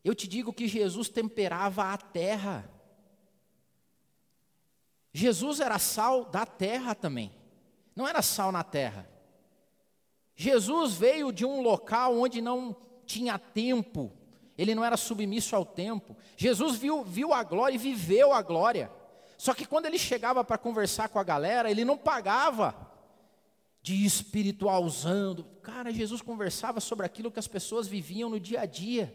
eu 0.04 0.14
te 0.14 0.26
digo 0.26 0.52
que 0.52 0.66
Jesus 0.66 1.08
temperava 1.08 1.92
a 1.92 1.96
terra. 1.98 2.70
Jesus 5.12 5.60
era 5.60 5.78
sal 5.78 6.24
da 6.24 6.46
terra 6.46 6.94
também. 6.94 7.32
Não 7.94 8.08
era 8.08 8.22
sal 8.22 8.50
na 8.50 8.62
terra. 8.62 9.08
Jesus 10.34 10.94
veio 10.94 11.32
de 11.32 11.44
um 11.44 11.60
local 11.60 12.18
onde 12.18 12.40
não 12.40 12.74
tinha 13.04 13.38
tempo. 13.38 14.10
Ele 14.56 14.74
não 14.74 14.84
era 14.84 14.96
submisso 14.96 15.54
ao 15.54 15.66
tempo. 15.66 16.16
Jesus 16.36 16.76
viu, 16.76 17.04
viu 17.04 17.32
a 17.32 17.42
glória 17.42 17.74
e 17.74 17.78
viveu 17.78 18.32
a 18.32 18.40
glória. 18.40 18.90
Só 19.36 19.52
que 19.52 19.66
quando 19.66 19.86
ele 19.86 19.98
chegava 19.98 20.44
para 20.44 20.58
conversar 20.58 21.08
com 21.08 21.18
a 21.18 21.24
galera, 21.24 21.70
ele 21.70 21.84
não 21.84 21.96
pagava 21.98 22.90
de 23.82 24.04
espiritualzando. 24.04 25.44
Cara, 25.62 25.92
Jesus 25.92 26.22
conversava 26.22 26.80
sobre 26.80 27.04
aquilo 27.04 27.30
que 27.30 27.38
as 27.38 27.48
pessoas 27.48 27.88
viviam 27.88 28.30
no 28.30 28.40
dia 28.40 28.60
a 28.62 28.66
dia. 28.66 29.14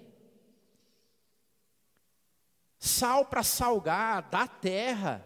Sal 2.85 3.25
para 3.25 3.41
salgar 3.41 4.29
da 4.29 4.45
terra. 4.47 5.25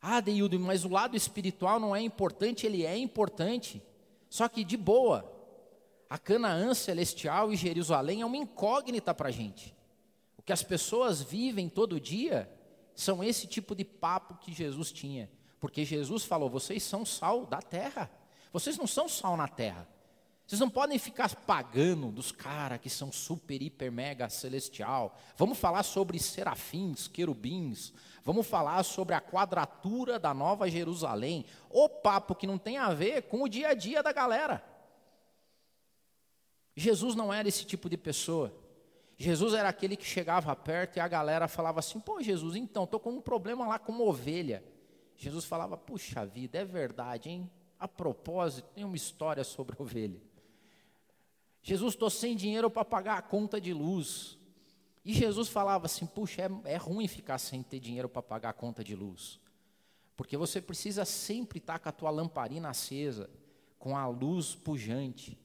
Ah, 0.00 0.20
Deildo, 0.20 0.56
mas 0.60 0.84
o 0.84 0.88
lado 0.88 1.16
espiritual 1.16 1.80
não 1.80 1.96
é 1.96 2.00
importante? 2.00 2.64
Ele 2.64 2.86
é 2.86 2.96
importante. 2.96 3.82
Só 4.30 4.48
que 4.48 4.62
de 4.62 4.76
boa. 4.76 5.34
A 6.08 6.16
Canaã 6.16 6.72
celestial 6.74 7.52
e 7.52 7.56
Jerusalém 7.56 8.20
é 8.20 8.24
uma 8.26 8.36
incógnita 8.36 9.12
para 9.12 9.30
a 9.30 9.32
gente. 9.32 9.74
O 10.36 10.42
que 10.42 10.52
as 10.52 10.62
pessoas 10.62 11.20
vivem 11.20 11.68
todo 11.68 12.00
dia 12.00 12.48
são 12.94 13.22
esse 13.24 13.48
tipo 13.48 13.74
de 13.74 13.84
papo 13.84 14.36
que 14.36 14.52
Jesus 14.52 14.92
tinha. 14.92 15.28
Porque 15.58 15.84
Jesus 15.84 16.24
falou: 16.24 16.48
vocês 16.48 16.84
são 16.84 17.04
sal 17.04 17.44
da 17.44 17.60
terra. 17.60 18.08
Vocês 18.52 18.78
não 18.78 18.86
são 18.86 19.08
sal 19.08 19.36
na 19.36 19.48
terra. 19.48 19.88
Vocês 20.48 20.60
não 20.62 20.70
podem 20.70 20.98
ficar 20.98 21.28
pagando 21.44 22.10
dos 22.10 22.32
caras 22.32 22.80
que 22.80 22.88
são 22.88 23.12
super, 23.12 23.60
hiper, 23.60 23.92
mega 23.92 24.30
celestial. 24.30 25.14
Vamos 25.36 25.58
falar 25.58 25.82
sobre 25.82 26.18
serafins, 26.18 27.06
querubins. 27.06 27.92
Vamos 28.24 28.46
falar 28.46 28.82
sobre 28.82 29.14
a 29.14 29.20
quadratura 29.20 30.18
da 30.18 30.32
Nova 30.32 30.66
Jerusalém. 30.70 31.44
O 31.68 31.86
papo 31.86 32.34
que 32.34 32.46
não 32.46 32.56
tem 32.56 32.78
a 32.78 32.94
ver 32.94 33.24
com 33.24 33.42
o 33.42 33.48
dia 33.48 33.68
a 33.68 33.74
dia 33.74 34.02
da 34.02 34.10
galera. 34.10 34.64
Jesus 36.74 37.14
não 37.14 37.30
era 37.30 37.46
esse 37.46 37.66
tipo 37.66 37.90
de 37.90 37.98
pessoa. 37.98 38.50
Jesus 39.18 39.52
era 39.52 39.68
aquele 39.68 39.98
que 39.98 40.06
chegava 40.06 40.56
perto 40.56 40.96
e 40.96 41.00
a 41.00 41.08
galera 41.08 41.46
falava 41.46 41.80
assim: 41.80 42.00
pô, 42.00 42.22
Jesus, 42.22 42.56
então, 42.56 42.84
estou 42.84 42.98
com 42.98 43.10
um 43.10 43.20
problema 43.20 43.66
lá 43.66 43.78
com 43.78 43.92
uma 43.92 44.04
ovelha. 44.04 44.64
Jesus 45.14 45.44
falava: 45.44 45.76
puxa 45.76 46.24
vida, 46.24 46.56
é 46.56 46.64
verdade, 46.64 47.28
hein? 47.28 47.50
A 47.78 47.86
propósito, 47.86 48.70
tem 48.74 48.82
uma 48.82 48.96
história 48.96 49.44
sobre 49.44 49.76
ovelha. 49.78 50.26
Jesus, 51.68 51.92
estou 51.92 52.08
sem 52.08 52.34
dinheiro 52.34 52.70
para 52.70 52.82
pagar 52.82 53.18
a 53.18 53.22
conta 53.22 53.60
de 53.60 53.74
luz. 53.74 54.38
E 55.04 55.12
Jesus 55.12 55.48
falava 55.48 55.84
assim: 55.84 56.06
puxa, 56.06 56.40
é, 56.64 56.72
é 56.72 56.76
ruim 56.78 57.06
ficar 57.06 57.36
sem 57.36 57.62
ter 57.62 57.78
dinheiro 57.78 58.08
para 58.08 58.22
pagar 58.22 58.48
a 58.48 58.54
conta 58.54 58.82
de 58.82 58.96
luz. 58.96 59.38
Porque 60.16 60.34
você 60.34 60.62
precisa 60.62 61.04
sempre 61.04 61.58
estar 61.58 61.78
com 61.78 61.90
a 61.90 61.92
tua 61.92 62.08
lamparina 62.08 62.70
acesa, 62.70 63.28
com 63.78 63.94
a 63.94 64.06
luz 64.06 64.54
pujante. 64.54 65.38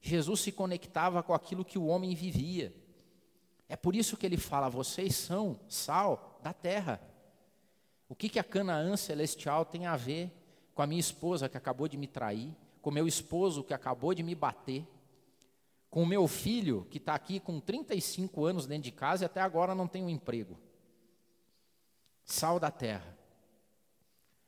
Jesus 0.00 0.40
se 0.40 0.50
conectava 0.50 1.22
com 1.22 1.32
aquilo 1.32 1.64
que 1.64 1.78
o 1.78 1.86
homem 1.86 2.12
vivia. 2.12 2.74
É 3.68 3.76
por 3.76 3.94
isso 3.94 4.16
que 4.16 4.26
ele 4.26 4.38
fala: 4.38 4.68
vocês 4.68 5.14
são 5.14 5.60
sal 5.68 6.40
da 6.42 6.52
terra. 6.52 7.00
O 8.08 8.16
que, 8.16 8.28
que 8.28 8.40
a 8.40 8.44
Canaã 8.44 8.96
celestial 8.96 9.64
tem 9.64 9.86
a 9.86 9.96
ver 9.96 10.28
com 10.74 10.82
a 10.82 10.88
minha 10.88 10.98
esposa 10.98 11.48
que 11.48 11.56
acabou 11.56 11.86
de 11.86 11.96
me 11.96 12.08
trair, 12.08 12.52
com 12.80 12.90
meu 12.90 13.06
esposo 13.06 13.62
que 13.62 13.72
acabou 13.72 14.12
de 14.12 14.24
me 14.24 14.34
bater? 14.34 14.84
Com 15.92 16.02
o 16.02 16.06
meu 16.06 16.26
filho, 16.26 16.86
que 16.90 16.96
está 16.96 17.14
aqui 17.14 17.38
com 17.38 17.60
35 17.60 18.46
anos 18.46 18.66
dentro 18.66 18.84
de 18.84 18.92
casa 18.92 19.24
e 19.24 19.26
até 19.26 19.42
agora 19.42 19.74
não 19.74 19.86
tem 19.86 20.02
um 20.02 20.08
emprego. 20.08 20.58
Sal 22.24 22.58
da 22.58 22.70
terra. 22.70 23.14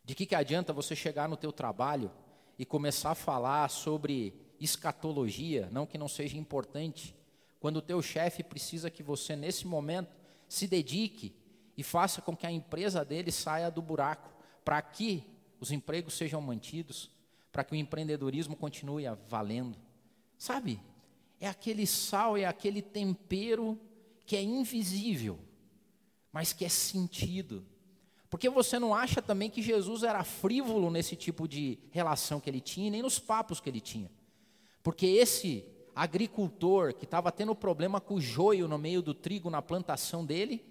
De 0.02 0.14
que, 0.14 0.24
que 0.24 0.34
adianta 0.34 0.72
você 0.72 0.96
chegar 0.96 1.28
no 1.28 1.36
teu 1.36 1.52
trabalho 1.52 2.10
e 2.58 2.64
começar 2.64 3.10
a 3.10 3.14
falar 3.14 3.68
sobre 3.68 4.32
escatologia, 4.58 5.68
não 5.70 5.84
que 5.84 5.98
não 5.98 6.08
seja 6.08 6.38
importante, 6.38 7.14
quando 7.60 7.76
o 7.76 7.82
teu 7.82 8.00
chefe 8.00 8.42
precisa 8.42 8.90
que 8.90 9.02
você, 9.02 9.36
nesse 9.36 9.66
momento, 9.66 10.16
se 10.48 10.66
dedique 10.66 11.36
e 11.76 11.82
faça 11.82 12.22
com 12.22 12.34
que 12.34 12.46
a 12.46 12.50
empresa 12.50 13.04
dele 13.04 13.30
saia 13.30 13.70
do 13.70 13.82
buraco, 13.82 14.32
para 14.64 14.80
que 14.80 15.22
os 15.60 15.70
empregos 15.70 16.14
sejam 16.14 16.40
mantidos, 16.40 17.10
para 17.52 17.62
que 17.62 17.74
o 17.74 17.76
empreendedorismo 17.76 18.56
continue 18.56 19.04
valendo. 19.28 19.76
Sabe? 20.38 20.80
É 21.44 21.48
aquele 21.48 21.86
sal, 21.86 22.36
é 22.36 22.44
aquele 22.44 22.80
tempero 22.80 23.78
que 24.24 24.34
é 24.34 24.42
invisível, 24.42 25.38
mas 26.32 26.52
que 26.52 26.64
é 26.64 26.68
sentido. 26.68 27.66
Porque 28.30 28.48
você 28.48 28.78
não 28.78 28.94
acha 28.94 29.20
também 29.20 29.50
que 29.50 29.62
Jesus 29.62 30.02
era 30.02 30.24
frívolo 30.24 30.90
nesse 30.90 31.14
tipo 31.14 31.46
de 31.46 31.78
relação 31.90 32.40
que 32.40 32.48
ele 32.48 32.60
tinha, 32.60 32.90
nem 32.90 33.02
nos 33.02 33.18
papos 33.18 33.60
que 33.60 33.68
ele 33.68 33.80
tinha. 33.80 34.10
Porque 34.82 35.06
esse 35.06 35.64
agricultor 35.94 36.94
que 36.94 37.04
estava 37.04 37.30
tendo 37.30 37.54
problema 37.54 38.00
com 38.00 38.14
o 38.14 38.20
joio 38.20 38.66
no 38.66 38.78
meio 38.78 39.02
do 39.02 39.14
trigo 39.14 39.50
na 39.50 39.62
plantação 39.62 40.24
dele, 40.24 40.64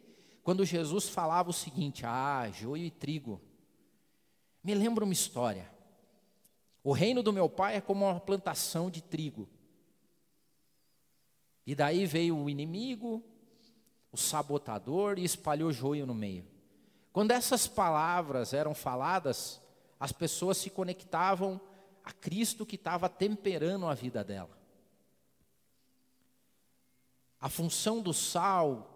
quando 0.43 0.65
Jesus 0.65 1.07
falava 1.07 1.51
o 1.51 1.53
seguinte: 1.53 2.03
Ah, 2.05 2.49
joio 2.51 2.83
e 2.83 2.91
trigo. 2.91 3.39
Me 4.63 4.73
lembra 4.73 5.03
uma 5.03 5.13
história. 5.13 5.71
O 6.83 6.91
reino 6.91 7.23
do 7.23 7.31
meu 7.31 7.47
pai 7.47 7.75
é 7.75 7.81
como 7.81 8.05
uma 8.05 8.19
plantação 8.19 8.89
de 8.89 9.01
trigo. 9.01 9.47
E 11.65 11.73
daí 11.73 12.05
veio 12.05 12.37
o 12.37 12.49
inimigo, 12.49 13.23
o 14.11 14.17
sabotador 14.17 15.17
e 15.17 15.23
espalhou 15.23 15.71
joio 15.71 16.05
no 16.05 16.13
meio. 16.13 16.45
Quando 17.11 17.31
essas 17.31 17.67
palavras 17.67 18.53
eram 18.53 18.73
faladas, 18.73 19.61
as 19.99 20.11
pessoas 20.11 20.57
se 20.57 20.69
conectavam 20.69 21.61
a 22.03 22.11
Cristo 22.11 22.65
que 22.65 22.75
estava 22.75 23.07
temperando 23.07 23.87
a 23.87 23.93
vida 23.93 24.23
dela. 24.23 24.57
A 27.39 27.49
função 27.49 28.01
do 28.01 28.13
sal 28.13 28.89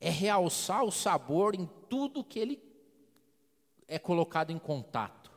é 0.00 0.10
realçar 0.10 0.84
o 0.84 0.90
sabor 0.90 1.54
em 1.54 1.68
tudo 1.88 2.24
que 2.24 2.38
ele 2.38 2.62
é 3.86 3.98
colocado 3.98 4.50
em 4.50 4.58
contato. 4.58 5.30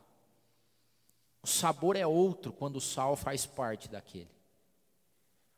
O 1.42 1.46
sabor 1.46 1.96
é 1.96 2.06
outro 2.06 2.52
quando 2.52 2.76
o 2.76 2.80
sal 2.80 3.16
faz 3.16 3.44
parte 3.44 3.88
daquele. 3.88 4.33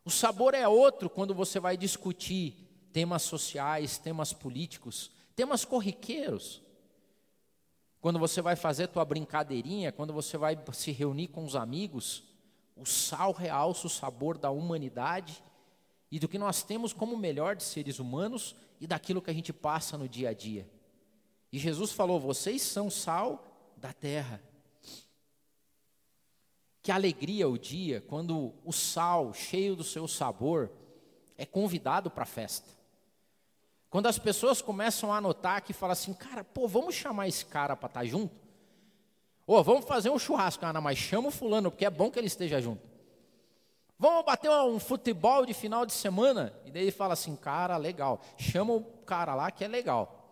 O 0.06 0.10
sabor 0.10 0.54
é 0.54 0.68
outro 0.68 1.10
quando 1.10 1.34
você 1.34 1.58
vai 1.58 1.76
discutir 1.76 2.54
temas 2.92 3.22
sociais, 3.22 3.98
temas 3.98 4.32
políticos, 4.32 5.10
temas 5.34 5.64
corriqueiros. 5.64 6.62
Quando 8.00 8.16
você 8.16 8.40
vai 8.40 8.54
fazer 8.54 8.86
tua 8.86 9.04
brincadeirinha, 9.04 9.90
quando 9.90 10.12
você 10.12 10.38
vai 10.38 10.56
se 10.72 10.92
reunir 10.92 11.26
com 11.26 11.44
os 11.44 11.56
amigos, 11.56 12.22
o 12.76 12.86
sal 12.86 13.32
realça 13.32 13.88
o 13.88 13.90
sabor 13.90 14.38
da 14.38 14.48
humanidade 14.48 15.42
e 16.08 16.20
do 16.20 16.28
que 16.28 16.38
nós 16.38 16.62
temos 16.62 16.92
como 16.92 17.16
melhor 17.16 17.56
de 17.56 17.64
seres 17.64 17.98
humanos 17.98 18.54
e 18.80 18.86
daquilo 18.86 19.20
que 19.20 19.30
a 19.30 19.34
gente 19.34 19.52
passa 19.52 19.98
no 19.98 20.08
dia 20.08 20.28
a 20.28 20.32
dia. 20.32 20.70
E 21.50 21.58
Jesus 21.58 21.90
falou: 21.90 22.20
vocês 22.20 22.62
são 22.62 22.88
sal 22.88 23.44
da 23.76 23.92
terra. 23.92 24.40
Que 26.86 26.92
alegria 26.92 27.48
o 27.48 27.58
dia 27.58 28.00
quando 28.06 28.54
o 28.64 28.70
sal, 28.70 29.34
cheio 29.34 29.74
do 29.74 29.82
seu 29.82 30.06
sabor, 30.06 30.70
é 31.36 31.44
convidado 31.44 32.08
para 32.08 32.22
a 32.22 32.26
festa. 32.26 32.70
Quando 33.90 34.06
as 34.06 34.20
pessoas 34.20 34.62
começam 34.62 35.12
a 35.12 35.20
notar 35.20 35.62
que 35.62 35.72
fala 35.72 35.94
assim, 35.94 36.14
cara, 36.14 36.44
pô, 36.44 36.68
vamos 36.68 36.94
chamar 36.94 37.26
esse 37.26 37.44
cara 37.44 37.74
para 37.74 37.88
estar 37.88 38.00
tá 38.02 38.06
junto? 38.06 38.32
Ou 39.48 39.64
vamos 39.64 39.84
fazer 39.84 40.10
um 40.10 40.18
churrasco, 40.20 40.64
ah, 40.64 40.72
não, 40.72 40.80
mas 40.80 40.96
chama 40.96 41.26
o 41.26 41.32
fulano, 41.32 41.72
porque 41.72 41.86
é 41.86 41.90
bom 41.90 42.08
que 42.08 42.20
ele 42.20 42.28
esteja 42.28 42.60
junto. 42.60 42.88
Vamos 43.98 44.24
bater 44.24 44.48
um 44.48 44.78
futebol 44.78 45.44
de 45.44 45.54
final 45.54 45.84
de 45.84 45.92
semana? 45.92 46.54
E 46.64 46.70
daí 46.70 46.82
ele 46.82 46.92
fala 46.92 47.14
assim, 47.14 47.34
cara, 47.34 47.76
legal. 47.76 48.20
Chama 48.38 48.72
o 48.72 48.84
cara 49.04 49.34
lá 49.34 49.50
que 49.50 49.64
é 49.64 49.66
legal. 49.66 50.24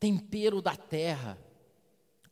Tempero 0.00 0.62
da 0.62 0.74
terra, 0.74 1.36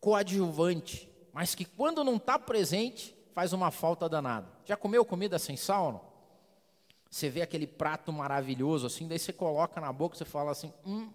coadjuvante 0.00 1.09
mas 1.32 1.54
que 1.54 1.64
quando 1.64 2.04
não 2.04 2.16
está 2.16 2.38
presente, 2.38 3.16
faz 3.32 3.52
uma 3.52 3.70
falta 3.70 4.08
danada. 4.08 4.48
Já 4.64 4.76
comeu 4.76 5.04
comida 5.04 5.38
sem 5.38 5.56
sal? 5.56 5.92
Não? 5.92 6.10
Você 7.10 7.28
vê 7.28 7.42
aquele 7.42 7.66
prato 7.66 8.12
maravilhoso 8.12 8.86
assim, 8.86 9.08
daí 9.08 9.18
você 9.18 9.32
coloca 9.32 9.80
na 9.80 9.92
boca 9.92 10.14
e 10.14 10.18
você 10.18 10.24
fala 10.24 10.52
assim: 10.52 10.72
hum, 10.86 11.10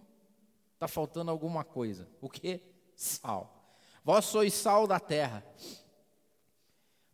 está 0.74 0.88
faltando 0.88 1.32
alguma 1.32 1.64
coisa. 1.64 2.08
O 2.22 2.30
que? 2.30 2.62
Sal. 2.96 3.52
Vós 4.04 4.26
sois 4.26 4.54
sal 4.54 4.86
da 4.86 5.00
terra. 5.00 5.44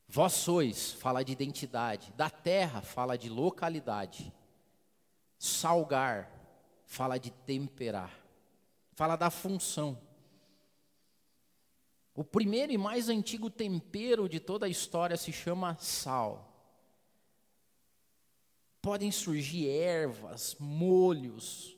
Vós 0.07 0.33
sois, 0.33 0.91
fala 0.91 1.23
de 1.23 1.31
identidade. 1.31 2.11
Da 2.17 2.29
terra, 2.29 2.81
fala 2.81 3.17
de 3.17 3.29
localidade. 3.29 4.33
Salgar, 5.37 6.29
fala 6.85 7.17
de 7.17 7.31
temperar. 7.31 8.11
Fala 8.93 9.15
da 9.15 9.29
função. 9.29 9.97
O 12.13 12.23
primeiro 12.23 12.71
e 12.71 12.77
mais 12.77 13.07
antigo 13.07 13.49
tempero 13.49 14.27
de 14.27 14.39
toda 14.39 14.65
a 14.65 14.69
história 14.69 15.15
se 15.15 15.31
chama 15.31 15.77
sal. 15.77 16.47
Podem 18.81 19.11
surgir 19.11 19.69
ervas, 19.69 20.55
molhos, 20.59 21.77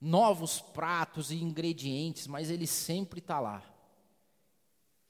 novos 0.00 0.60
pratos 0.60 1.30
e 1.30 1.36
ingredientes, 1.36 2.26
mas 2.26 2.50
ele 2.50 2.66
sempre 2.66 3.20
está 3.20 3.38
lá. 3.38 3.62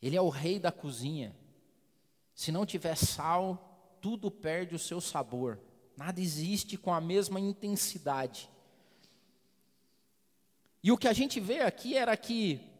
Ele 0.02 0.16
é 0.16 0.20
o 0.20 0.28
rei 0.28 0.59
da 0.59 0.70
cozinha. 0.70 1.35
Se 2.35 2.52
não 2.52 2.66
tiver 2.66 2.96
sal, 2.96 3.96
tudo 4.00 4.30
perde 4.30 4.74
o 4.74 4.78
seu 4.78 5.00
sabor. 5.00 5.59
Nada 5.96 6.20
existe 6.20 6.76
com 6.76 6.92
a 6.92 7.00
mesma 7.00 7.40
intensidade. 7.40 8.50
E 10.83 10.92
o 10.92 10.98
que 10.98 11.09
a 11.09 11.12
gente 11.14 11.40
vê 11.40 11.61
aqui 11.61 11.96
era 11.96 12.14
que 12.16 12.74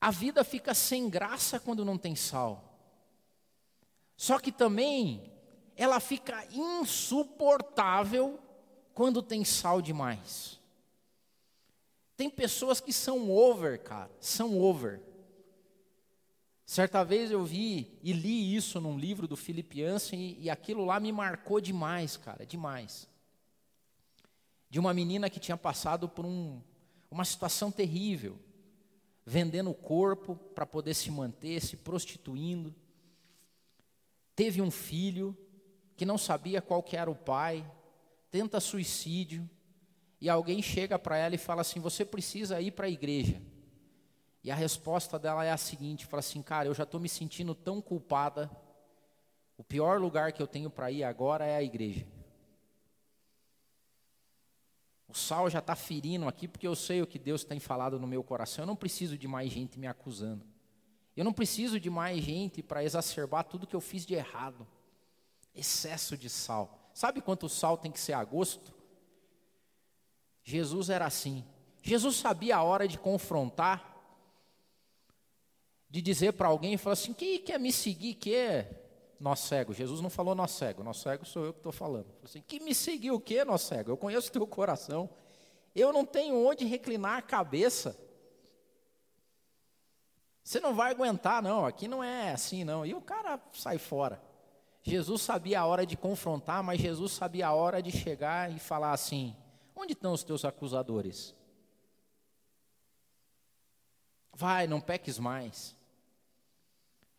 a 0.00 0.10
vida 0.10 0.42
fica 0.42 0.72
sem 0.72 1.10
graça 1.10 1.60
quando 1.60 1.84
não 1.84 1.98
tem 1.98 2.16
sal. 2.16 2.64
Só 4.16 4.38
que 4.38 4.50
também 4.50 5.30
ela 5.76 6.00
fica 6.00 6.46
insuportável 6.52 8.38
quando 8.94 9.22
tem 9.22 9.44
sal 9.44 9.82
demais. 9.82 10.58
Tem 12.16 12.30
pessoas 12.30 12.80
que 12.80 12.92
são 12.92 13.30
over, 13.30 13.82
cara, 13.82 14.10
são 14.20 14.58
over. 14.58 15.00
Certa 16.64 17.02
vez 17.02 17.30
eu 17.30 17.44
vi 17.44 17.98
e 18.02 18.12
li 18.12 18.54
isso 18.54 18.80
num 18.80 18.98
livro 18.98 19.26
do 19.26 19.36
e, 20.12 20.36
e 20.40 20.50
aquilo 20.50 20.84
lá 20.84 21.00
me 21.00 21.10
marcou 21.12 21.60
demais, 21.60 22.16
cara, 22.16 22.46
demais. 22.46 23.08
De 24.68 24.78
uma 24.78 24.94
menina 24.94 25.28
que 25.28 25.40
tinha 25.40 25.56
passado 25.56 26.08
por 26.08 26.24
um, 26.24 26.60
uma 27.10 27.24
situação 27.24 27.72
terrível 27.72 28.38
vendendo 29.24 29.70
o 29.70 29.74
corpo 29.74 30.36
para 30.54 30.66
poder 30.66 30.94
se 30.94 31.10
manter, 31.10 31.60
se 31.60 31.76
prostituindo. 31.76 32.74
Teve 34.34 34.62
um 34.62 34.70
filho 34.70 35.36
que 35.96 36.06
não 36.06 36.16
sabia 36.16 36.62
qual 36.62 36.82
que 36.82 36.96
era 36.96 37.10
o 37.10 37.14
pai, 37.14 37.68
tenta 38.30 38.60
suicídio, 38.60 39.48
e 40.20 40.28
alguém 40.28 40.62
chega 40.62 40.98
para 40.98 41.16
ela 41.16 41.34
e 41.34 41.38
fala 41.38 41.60
assim: 41.60 41.80
"Você 41.80 42.04
precisa 42.04 42.60
ir 42.60 42.72
para 42.72 42.86
a 42.86 42.90
igreja". 42.90 43.40
E 44.42 44.50
a 44.50 44.54
resposta 44.54 45.18
dela 45.18 45.44
é 45.44 45.50
a 45.50 45.56
seguinte, 45.56 46.06
fala 46.06 46.20
assim: 46.20 46.42
"Cara, 46.42 46.68
eu 46.68 46.74
já 46.74 46.84
estou 46.84 47.00
me 47.00 47.08
sentindo 47.08 47.54
tão 47.54 47.80
culpada. 47.80 48.50
O 49.56 49.64
pior 49.64 50.00
lugar 50.00 50.32
que 50.32 50.42
eu 50.42 50.46
tenho 50.46 50.70
para 50.70 50.90
ir 50.90 51.04
agora 51.04 51.44
é 51.44 51.56
a 51.56 51.62
igreja". 51.62 52.06
O 55.10 55.14
sal 55.14 55.50
já 55.50 55.58
está 55.58 55.74
ferindo 55.74 56.28
aqui 56.28 56.46
porque 56.46 56.66
eu 56.66 56.76
sei 56.76 57.02
o 57.02 57.06
que 57.06 57.18
Deus 57.18 57.42
tem 57.42 57.58
falado 57.58 57.98
no 57.98 58.06
meu 58.06 58.22
coração. 58.22 58.62
Eu 58.62 58.66
não 58.66 58.76
preciso 58.76 59.18
de 59.18 59.26
mais 59.26 59.50
gente 59.50 59.78
me 59.78 59.88
acusando. 59.88 60.44
Eu 61.16 61.24
não 61.24 61.32
preciso 61.32 61.80
de 61.80 61.90
mais 61.90 62.22
gente 62.22 62.62
para 62.62 62.84
exacerbar 62.84 63.44
tudo 63.44 63.66
que 63.66 63.74
eu 63.74 63.80
fiz 63.80 64.06
de 64.06 64.14
errado. 64.14 64.66
Excesso 65.52 66.16
de 66.16 66.30
sal. 66.30 66.90
Sabe 66.94 67.20
quanto 67.20 67.48
sal 67.48 67.76
tem 67.76 67.90
que 67.90 67.98
ser 67.98 68.12
a 68.12 68.22
gosto? 68.22 68.72
Jesus 70.44 70.90
era 70.90 71.06
assim. 71.06 71.44
Jesus 71.82 72.16
sabia 72.16 72.56
a 72.56 72.62
hora 72.62 72.86
de 72.86 72.96
confrontar, 72.96 73.96
de 75.88 76.00
dizer 76.00 76.34
para 76.34 76.48
alguém, 76.48 76.76
falar 76.76 76.92
assim, 76.92 77.12
quem 77.12 77.40
quer 77.42 77.58
me 77.58 77.72
seguir, 77.72 78.14
que 78.14 78.34
nós 79.20 79.40
cego. 79.40 79.74
Jesus 79.74 80.00
não 80.00 80.08
falou 80.08 80.34
nós 80.34 80.50
cego, 80.50 80.82
nós 80.82 80.96
cego 80.96 81.26
sou 81.26 81.44
eu 81.44 81.52
que 81.52 81.58
estou 81.58 81.70
falando. 81.70 82.06
Assim, 82.24 82.40
que 82.40 82.58
me 82.58 82.74
seguiu 82.74 83.16
o 83.16 83.20
quê, 83.20 83.44
nós 83.44 83.60
cego? 83.60 83.90
Eu 83.90 83.96
conheço 83.96 84.32
teu 84.32 84.46
coração. 84.46 85.10
Eu 85.74 85.92
não 85.92 86.06
tenho 86.06 86.34
onde 86.34 86.64
reclinar 86.64 87.18
a 87.18 87.22
cabeça. 87.22 87.96
Você 90.42 90.58
não 90.58 90.74
vai 90.74 90.90
aguentar, 90.90 91.42
não. 91.42 91.66
Aqui 91.66 91.86
não 91.86 92.02
é 92.02 92.32
assim, 92.32 92.64
não. 92.64 92.84
E 92.84 92.94
o 92.94 93.00
cara 93.02 93.38
sai 93.52 93.76
fora. 93.76 94.20
Jesus 94.82 95.20
sabia 95.20 95.60
a 95.60 95.66
hora 95.66 95.84
de 95.84 95.96
confrontar, 95.98 96.62
mas 96.62 96.80
Jesus 96.80 97.12
sabia 97.12 97.48
a 97.48 97.52
hora 97.52 97.82
de 97.82 97.92
chegar 97.92 98.50
e 98.50 98.58
falar 98.58 98.92
assim: 98.92 99.36
onde 99.76 99.92
estão 99.92 100.12
os 100.14 100.24
teus 100.24 100.46
acusadores? 100.46 101.34
Vai, 104.32 104.66
não 104.66 104.80
peques 104.80 105.18
mais. 105.18 105.76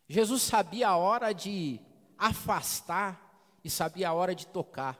Jesus 0.08 0.42
sabia 0.42 0.88
a 0.88 0.96
hora 0.96 1.32
de 1.32 1.80
afastar 2.22 3.58
e 3.64 3.68
sabia 3.68 4.08
a 4.08 4.12
hora 4.12 4.32
de 4.32 4.46
tocar. 4.46 4.96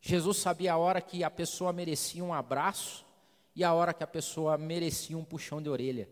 Jesus 0.00 0.38
sabia 0.38 0.72
a 0.72 0.76
hora 0.76 1.00
que 1.00 1.22
a 1.22 1.30
pessoa 1.30 1.72
merecia 1.72 2.24
um 2.24 2.34
abraço 2.34 3.06
e 3.54 3.62
a 3.62 3.72
hora 3.72 3.94
que 3.94 4.02
a 4.02 4.06
pessoa 4.06 4.58
merecia 4.58 5.16
um 5.16 5.24
puxão 5.24 5.62
de 5.62 5.68
orelha, 5.68 6.10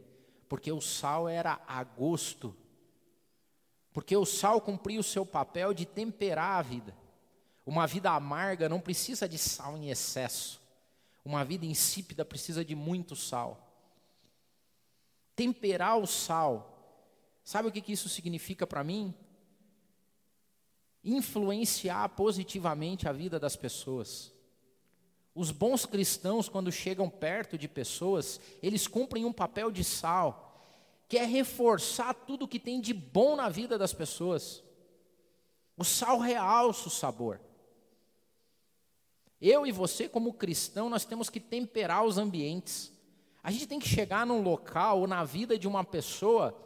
porque 0.48 0.70
o 0.70 0.80
sal 0.80 1.28
era 1.28 1.60
a 1.66 1.82
gosto. 1.82 2.56
Porque 3.92 4.16
o 4.16 4.24
sal 4.24 4.60
cumpria 4.60 5.00
o 5.00 5.02
seu 5.02 5.26
papel 5.26 5.74
de 5.74 5.84
temperar 5.84 6.60
a 6.60 6.62
vida. 6.62 6.96
Uma 7.66 7.84
vida 7.84 8.12
amarga 8.12 8.68
não 8.68 8.80
precisa 8.80 9.28
de 9.28 9.36
sal 9.36 9.76
em 9.76 9.90
excesso. 9.90 10.62
Uma 11.24 11.44
vida 11.44 11.66
insípida 11.66 12.24
precisa 12.24 12.64
de 12.64 12.76
muito 12.76 13.16
sal. 13.16 13.68
Temperar 15.34 15.98
o 15.98 16.06
sal. 16.06 16.68
Sabe 17.44 17.68
o 17.68 17.72
que 17.72 17.92
isso 17.92 18.08
significa 18.08 18.66
para 18.66 18.84
mim? 18.84 19.12
Influenciar 21.04 22.08
positivamente 22.10 23.08
a 23.08 23.12
vida 23.12 23.38
das 23.38 23.56
pessoas. 23.56 24.32
Os 25.34 25.50
bons 25.50 25.86
cristãos, 25.86 26.48
quando 26.48 26.70
chegam 26.70 27.08
perto 27.08 27.56
de 27.56 27.66
pessoas, 27.66 28.40
eles 28.62 28.86
cumprem 28.86 29.24
um 29.24 29.32
papel 29.32 29.70
de 29.70 29.82
sal, 29.82 30.48
que 31.08 31.16
é 31.16 31.24
reforçar 31.24 32.12
tudo 32.14 32.48
que 32.48 32.58
tem 32.58 32.80
de 32.80 32.92
bom 32.92 33.34
na 33.34 33.48
vida 33.48 33.78
das 33.78 33.92
pessoas. 33.92 34.62
O 35.76 35.84
sal 35.84 36.18
realça 36.18 36.88
o 36.88 36.90
sabor. 36.90 37.40
Eu 39.40 39.66
e 39.66 39.72
você, 39.72 40.08
como 40.08 40.34
cristão, 40.34 40.88
nós 40.88 41.04
temos 41.04 41.28
que 41.28 41.40
temperar 41.40 42.04
os 42.04 42.18
ambientes. 42.18 42.92
A 43.42 43.50
gente 43.50 43.66
tem 43.66 43.80
que 43.80 43.88
chegar 43.88 44.24
num 44.24 44.40
local 44.40 45.00
ou 45.00 45.06
na 45.06 45.24
vida 45.24 45.58
de 45.58 45.66
uma 45.66 45.82
pessoa 45.82 46.56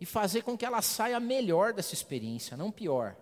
e 0.00 0.06
fazer 0.06 0.42
com 0.42 0.56
que 0.56 0.64
ela 0.64 0.82
saia 0.82 1.20
melhor 1.20 1.72
dessa 1.72 1.94
experiência, 1.94 2.56
não 2.56 2.72
pior. 2.72 3.16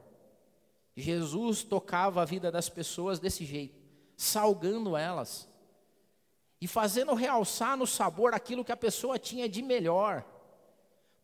Jesus 0.96 1.62
tocava 1.62 2.22
a 2.22 2.24
vida 2.24 2.50
das 2.50 2.70
pessoas 2.70 3.18
desse 3.18 3.44
jeito, 3.44 3.78
salgando 4.16 4.96
elas 4.96 5.46
e 6.58 6.66
fazendo 6.66 7.12
realçar 7.12 7.76
no 7.76 7.86
sabor 7.86 8.32
aquilo 8.32 8.64
que 8.64 8.72
a 8.72 8.76
pessoa 8.76 9.18
tinha 9.18 9.46
de 9.46 9.60
melhor. 9.60 10.24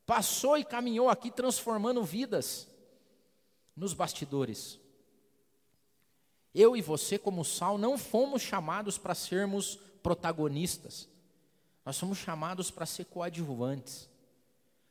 Passou 0.05 0.59
e 0.59 0.65
caminhou 0.65 1.09
aqui 1.09 1.31
transformando 1.31 2.05
vidas 2.05 2.69
nos 3.75 3.95
bastidores. 3.95 4.79
Eu 6.55 6.77
e 6.77 6.83
você, 6.83 7.19
como 7.19 7.43
sal, 7.43 7.79
não 7.79 7.97
fomos 7.97 8.43
chamados 8.43 8.99
para 8.99 9.15
sermos 9.15 9.77
protagonistas. 10.03 11.09
Nós 11.83 11.97
somos 11.97 12.19
chamados 12.19 12.71
para 12.71 12.85
ser 12.85 13.07
coadjuvantes. 13.07 14.07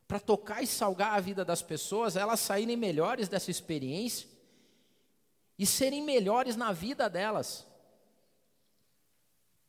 Para 0.08 0.20
tocar 0.20 0.64
e 0.64 0.68
salgar 0.68 1.14
a 1.14 1.20
vida 1.20 1.46
das 1.46 1.62
pessoas, 1.62 2.16
elas 2.16 2.40
saírem 2.40 2.76
melhores 2.76 3.30
dessa 3.30 3.52
experiência 3.52 4.31
e 5.58 5.66
serem 5.66 6.04
melhores 6.04 6.56
na 6.56 6.72
vida 6.72 7.10
delas. 7.10 7.68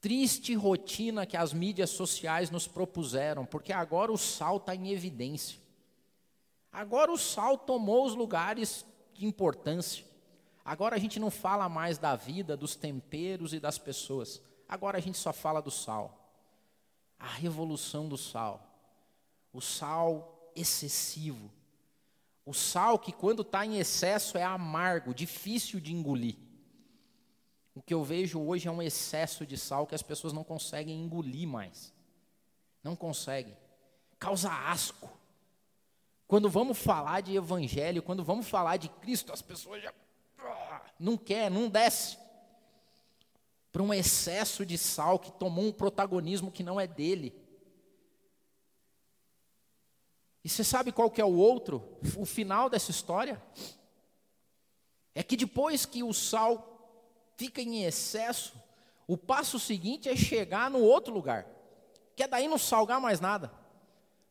Triste 0.00 0.54
rotina 0.54 1.24
que 1.24 1.36
as 1.36 1.52
mídias 1.52 1.90
sociais 1.90 2.50
nos 2.50 2.66
propuseram, 2.66 3.46
porque 3.46 3.72
agora 3.72 4.10
o 4.10 4.18
sal 4.18 4.56
está 4.56 4.74
em 4.74 4.90
evidência. 4.90 5.60
Agora 6.72 7.12
o 7.12 7.18
sal 7.18 7.56
tomou 7.56 8.04
os 8.06 8.14
lugares 8.14 8.84
de 9.14 9.26
importância. 9.26 10.04
Agora 10.64 10.96
a 10.96 10.98
gente 10.98 11.20
não 11.20 11.30
fala 11.30 11.68
mais 11.68 11.98
da 11.98 12.16
vida, 12.16 12.56
dos 12.56 12.74
temperos 12.74 13.52
e 13.52 13.60
das 13.60 13.78
pessoas. 13.78 14.42
Agora 14.68 14.98
a 14.98 15.00
gente 15.00 15.18
só 15.18 15.32
fala 15.32 15.60
do 15.60 15.70
sal. 15.70 16.18
A 17.18 17.28
revolução 17.28 18.08
do 18.08 18.16
sal. 18.16 18.60
O 19.52 19.60
sal 19.60 20.50
excessivo. 20.56 21.50
O 22.44 22.52
sal 22.52 22.98
que, 22.98 23.12
quando 23.12 23.42
está 23.42 23.64
em 23.64 23.78
excesso, 23.78 24.36
é 24.36 24.42
amargo, 24.42 25.14
difícil 25.14 25.78
de 25.80 25.92
engolir. 25.92 26.36
O 27.74 27.80
que 27.80 27.94
eu 27.94 28.02
vejo 28.04 28.40
hoje 28.40 28.68
é 28.68 28.70
um 28.70 28.82
excesso 28.82 29.46
de 29.46 29.56
sal 29.56 29.86
que 29.86 29.94
as 29.94 30.02
pessoas 30.02 30.32
não 30.32 30.44
conseguem 30.44 31.00
engolir 31.02 31.48
mais. 31.48 31.92
Não 32.82 32.96
conseguem. 32.96 33.56
Causa 34.18 34.52
asco. 34.52 35.08
Quando 36.26 36.48
vamos 36.50 36.78
falar 36.78 37.20
de 37.20 37.36
evangelho, 37.36 38.02
quando 38.02 38.24
vamos 38.24 38.48
falar 38.48 38.76
de 38.76 38.88
Cristo, 38.88 39.32
as 39.32 39.42
pessoas 39.42 39.82
já 39.82 39.92
não 40.98 41.16
quer, 41.16 41.50
não 41.50 41.68
desce. 41.68 42.16
Para 43.70 43.82
um 43.82 43.92
excesso 43.92 44.66
de 44.66 44.76
sal 44.76 45.18
que 45.18 45.32
tomou 45.32 45.64
um 45.64 45.72
protagonismo 45.72 46.52
que 46.52 46.62
não 46.62 46.80
é 46.80 46.86
dele. 46.86 47.34
E 50.44 50.48
você 50.48 50.64
sabe 50.64 50.90
qual 50.90 51.10
que 51.10 51.20
é 51.20 51.24
o 51.24 51.36
outro? 51.36 51.98
O 52.16 52.24
final 52.24 52.68
dessa 52.68 52.90
história? 52.90 53.40
É 55.14 55.22
que 55.22 55.36
depois 55.36 55.86
que 55.86 56.02
o 56.02 56.12
sal 56.12 56.68
fica 57.36 57.60
em 57.60 57.84
excesso, 57.84 58.54
o 59.06 59.16
passo 59.16 59.58
seguinte 59.58 60.08
é 60.08 60.16
chegar 60.16 60.70
no 60.70 60.80
outro 60.80 61.12
lugar, 61.12 61.46
que 62.16 62.22
é 62.22 62.28
daí 62.28 62.48
não 62.48 62.58
salgar 62.58 63.00
mais 63.00 63.20
nada. 63.20 63.52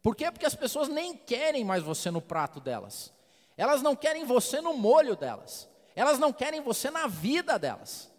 Por 0.01 0.15
quê? 0.15 0.31
Porque 0.31 0.45
as 0.45 0.55
pessoas 0.55 0.87
nem 0.87 1.15
querem 1.15 1.63
mais 1.63 1.83
você 1.83 2.09
no 2.09 2.21
prato 2.21 2.59
delas. 2.59 3.13
Elas 3.55 3.81
não 3.81 3.95
querem 3.95 4.25
você 4.25 4.59
no 4.59 4.73
molho 4.73 5.15
delas. 5.15 5.69
Elas 5.95 6.17
não 6.17 6.33
querem 6.33 6.61
você 6.61 6.89
na 6.89 7.05
vida 7.05 7.59
delas. 7.59 8.11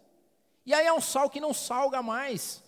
E 0.65 0.73
aí 0.73 0.85
é 0.85 0.93
um 0.93 1.01
sal 1.01 1.29
que 1.29 1.41
não 1.41 1.53
salga 1.53 2.01
mais. 2.01 2.62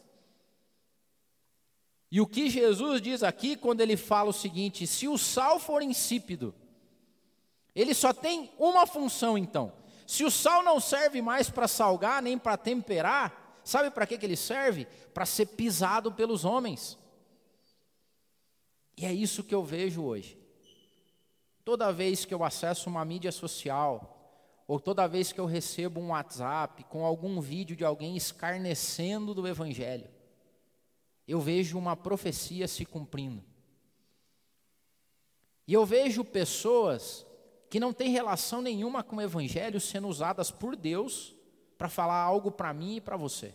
E 2.16 2.22
o 2.22 2.26
que 2.26 2.50
Jesus 2.50 3.02
diz 3.02 3.24
aqui 3.24 3.58
quando 3.58 3.82
ele 3.82 3.98
fala 3.98 4.30
o 4.30 4.34
seguinte: 4.34 4.88
se 4.88 5.06
o 5.06 5.18
sal 5.18 5.60
for 5.60 5.82
insípido, 5.82 6.56
ele 7.76 7.94
só 7.94 8.14
tem 8.14 8.50
uma 8.58 8.88
função 8.88 9.38
então. 9.38 9.74
Se 10.08 10.24
o 10.24 10.32
sal 10.32 10.64
não 10.64 10.80
serve 10.80 11.22
mais 11.22 11.50
para 11.50 11.68
salgar 11.68 12.22
nem 12.22 12.38
para 12.38 12.56
temperar, 12.56 13.60
sabe 13.66 13.92
para 13.92 14.08
que, 14.08 14.18
que 14.18 14.26
ele 14.26 14.38
serve? 14.38 14.88
Para 15.14 15.26
ser 15.26 15.46
pisado 15.48 16.10
pelos 16.10 16.46
homens. 16.46 16.98
E 18.96 19.06
é 19.06 19.12
isso 19.12 19.44
que 19.44 19.54
eu 19.54 19.66
vejo 19.66 20.02
hoje. 20.02 20.40
Toda 21.66 21.92
vez 21.92 22.24
que 22.24 22.34
eu 22.34 22.46
acesso 22.46 22.90
uma 22.90 23.04
mídia 23.04 23.34
social, 23.34 24.64
ou 24.66 24.80
toda 24.80 25.06
vez 25.06 25.34
que 25.34 25.40
eu 25.42 25.46
recebo 25.46 26.00
um 26.00 26.12
WhatsApp 26.12 26.82
com 26.86 27.04
algum 27.04 27.42
vídeo 27.42 27.76
de 27.76 27.84
alguém 27.84 28.16
escarnecendo 28.16 29.34
do 29.34 29.46
Evangelho, 29.46 30.15
eu 31.28 31.40
vejo 31.40 31.78
uma 31.78 31.96
profecia 31.96 32.68
se 32.68 32.86
cumprindo. 32.86 33.44
E 35.68 35.74
eu 35.74 35.86
vejo 35.86 36.24
pessoas 36.24 37.26
que 37.70 37.80
não 37.80 37.92
têm 37.92 38.12
relação 38.12 38.62
nenhuma 38.62 39.04
com 39.04 39.16
o 39.16 39.22
Evangelho 39.22 39.82
sendo 39.82 40.08
usadas 40.08 40.52
por 40.52 40.76
Deus 40.76 41.36
para 41.78 41.90
falar 41.90 42.22
algo 42.22 42.52
para 42.52 42.74
mim 42.74 42.98
e 42.98 43.02
para 43.02 43.18
você. 43.18 43.54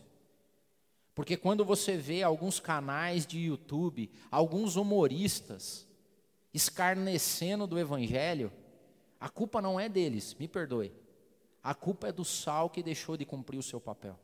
Porque 1.15 1.37
quando 1.37 1.65
você 1.65 1.97
vê 1.97 2.23
alguns 2.23 2.59
canais 2.59 3.27
de 3.27 3.39
YouTube, 3.39 4.11
alguns 4.31 4.77
humoristas 4.77 5.87
escarnecendo 6.53 7.67
do 7.67 7.79
Evangelho, 7.79 8.53
a 9.19 9.29
culpa 9.29 9.63
não 9.63 9.79
é 9.79 9.89
deles, 9.89 10.35
me 10.35 10.49
perdoe. 10.49 10.93
A 11.63 11.75
culpa 11.75 12.09
é 12.09 12.13
do 12.13 12.25
sal 12.25 12.71
que 12.71 12.83
deixou 12.83 13.17
de 13.17 13.25
cumprir 13.25 13.59
o 13.59 13.63
seu 13.63 13.81
papel. 13.81 14.19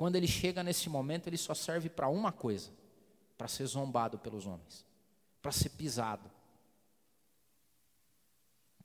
Quando 0.00 0.16
ele 0.16 0.26
chega 0.26 0.62
nesse 0.62 0.88
momento, 0.88 1.26
ele 1.26 1.36
só 1.36 1.52
serve 1.52 1.90
para 1.90 2.08
uma 2.08 2.32
coisa: 2.32 2.70
para 3.36 3.46
ser 3.46 3.66
zombado 3.66 4.18
pelos 4.18 4.46
homens, 4.46 4.82
para 5.42 5.52
ser 5.52 5.68
pisado. 5.68 6.30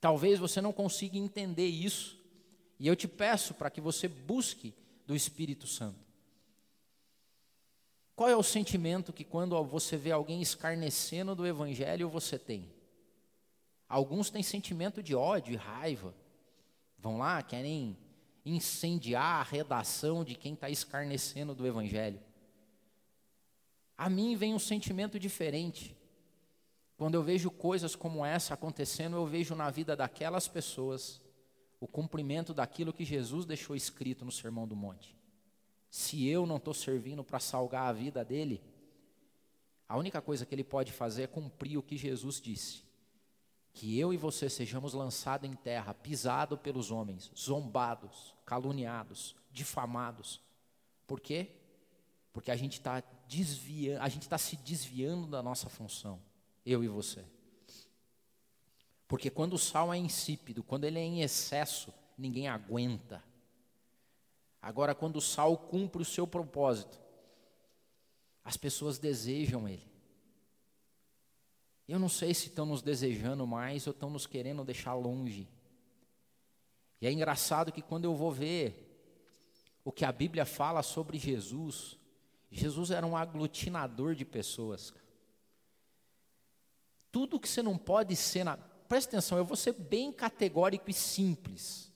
Talvez 0.01 0.39
você 0.39 0.59
não 0.59 0.73
consiga 0.73 1.17
entender 1.17 1.67
isso, 1.67 2.19
e 2.77 2.85
eu 2.85 2.97
te 2.97 3.07
peço 3.07 3.53
para 3.53 3.69
que 3.69 3.79
você 3.79 4.09
busque 4.09 4.73
do 5.07 5.15
Espírito 5.15 5.65
Santo. 5.67 6.05
Qual 8.13 8.27
é 8.27 8.35
o 8.35 8.43
sentimento 8.43 9.13
que 9.13 9.23
quando 9.23 9.63
você 9.63 9.95
vê 9.95 10.11
alguém 10.11 10.41
escarnecendo 10.41 11.33
do 11.33 11.47
Evangelho 11.47 12.09
você 12.09 12.37
tem? 12.37 12.69
Alguns 13.87 14.29
têm 14.29 14.43
sentimento 14.43 15.01
de 15.01 15.15
ódio 15.15 15.53
e 15.53 15.55
raiva. 15.55 16.13
Vão 16.99 17.19
lá, 17.19 17.41
querem 17.41 17.95
incendiar 18.45 19.41
a 19.41 19.43
redação 19.43 20.23
de 20.23 20.35
quem 20.35 20.53
está 20.53 20.69
escarnecendo 20.69 21.55
do 21.55 21.65
Evangelho. 21.65 22.21
A 23.97 24.09
mim 24.09 24.35
vem 24.35 24.53
um 24.53 24.59
sentimento 24.59 25.19
diferente. 25.19 25.97
Quando 26.95 27.15
eu 27.15 27.23
vejo 27.23 27.49
coisas 27.49 27.95
como 27.95 28.23
essa 28.23 28.53
acontecendo, 28.53 29.15
eu 29.15 29.25
vejo 29.25 29.55
na 29.55 29.69
vida 29.69 29.95
daquelas 29.95 30.47
pessoas 30.47 31.21
o 31.79 31.87
cumprimento 31.87 32.53
daquilo 32.53 32.93
que 32.93 33.03
Jesus 33.03 33.45
deixou 33.45 33.75
escrito 33.75 34.23
no 34.23 34.31
Sermão 34.31 34.67
do 34.67 34.75
Monte. 34.75 35.17
Se 35.89 36.27
eu 36.27 36.45
não 36.45 36.57
estou 36.57 36.73
servindo 36.73 37.23
para 37.23 37.39
salgar 37.39 37.87
a 37.87 37.93
vida 37.93 38.23
dele, 38.23 38.61
a 39.87 39.97
única 39.97 40.21
coisa 40.21 40.45
que 40.45 40.53
ele 40.53 40.63
pode 40.63 40.91
fazer 40.91 41.23
é 41.23 41.27
cumprir 41.27 41.77
o 41.77 41.83
que 41.83 41.97
Jesus 41.97 42.39
disse 42.39 42.84
que 43.75 43.99
eu 43.99 44.13
e 44.13 44.17
você 44.17 44.49
sejamos 44.49 44.93
lançados 44.93 45.49
em 45.49 45.53
terra, 45.53 45.93
pisados 45.93 46.57
pelos 46.61 46.91
homens, 46.91 47.29
zombados, 47.37 48.33
caluniados, 48.45 49.35
difamados. 49.51 50.39
Por 51.05 51.19
quê? 51.19 51.51
Porque 52.31 52.51
a 52.51 52.55
gente 52.55 52.79
está 52.79 53.03
desviando, 53.27 54.01
a 54.01 54.07
gente 54.07 54.23
está 54.23 54.37
se 54.37 54.55
desviando 54.55 55.27
da 55.27 55.43
nossa 55.43 55.69
função, 55.69 56.21
eu 56.65 56.85
e 56.85 56.87
você. 56.87 57.25
Porque 59.09 59.29
quando 59.29 59.53
o 59.53 59.59
sal 59.59 59.93
é 59.93 59.97
insípido, 59.97 60.63
quando 60.63 60.85
ele 60.85 60.97
é 60.97 61.03
em 61.03 61.21
excesso, 61.21 61.93
ninguém 62.17 62.47
aguenta. 62.47 63.21
Agora, 64.61 64.95
quando 64.95 65.17
o 65.17 65.21
sal 65.21 65.57
cumpre 65.57 66.01
o 66.01 66.05
seu 66.05 66.25
propósito, 66.25 66.97
as 68.41 68.55
pessoas 68.55 68.97
desejam 68.97 69.67
ele. 69.67 69.94
Eu 71.87 71.99
não 71.99 72.09
sei 72.09 72.33
se 72.33 72.47
estão 72.47 72.65
nos 72.65 72.81
desejando 72.81 73.45
mais 73.45 73.85
ou 73.85 73.91
estão 73.91 74.09
nos 74.09 74.25
querendo 74.25 74.63
deixar 74.63 74.93
longe. 74.93 75.47
E 76.99 77.05
é 77.05 77.11
engraçado 77.11 77.71
que 77.71 77.81
quando 77.81 78.05
eu 78.05 78.15
vou 78.15 78.31
ver 78.31 78.81
o 79.83 79.91
que 79.91 80.03
a 80.03 80.11
Bíblia 80.11 80.45
fala 80.45 80.81
sobre 80.81 81.19
Jesus, 81.19 81.99
Jesus 82.49 82.89
era 82.89 83.05
um 83.05 83.15
aglutinador 83.15 84.15
de 84.15 84.25
pessoas. 84.25 84.93
Tudo 87.11 87.39
que 87.39 87.47
você 87.47 87.61
não 87.61 87.77
pode 87.77 88.15
ser, 88.15 88.43
na... 88.43 88.57
presta 88.57 89.11
atenção, 89.11 89.37
eu 89.37 89.45
vou 89.45 89.55
ser 89.55 89.73
bem 89.73 90.11
categórico 90.11 90.89
e 90.89 90.93
simples. 90.93 91.91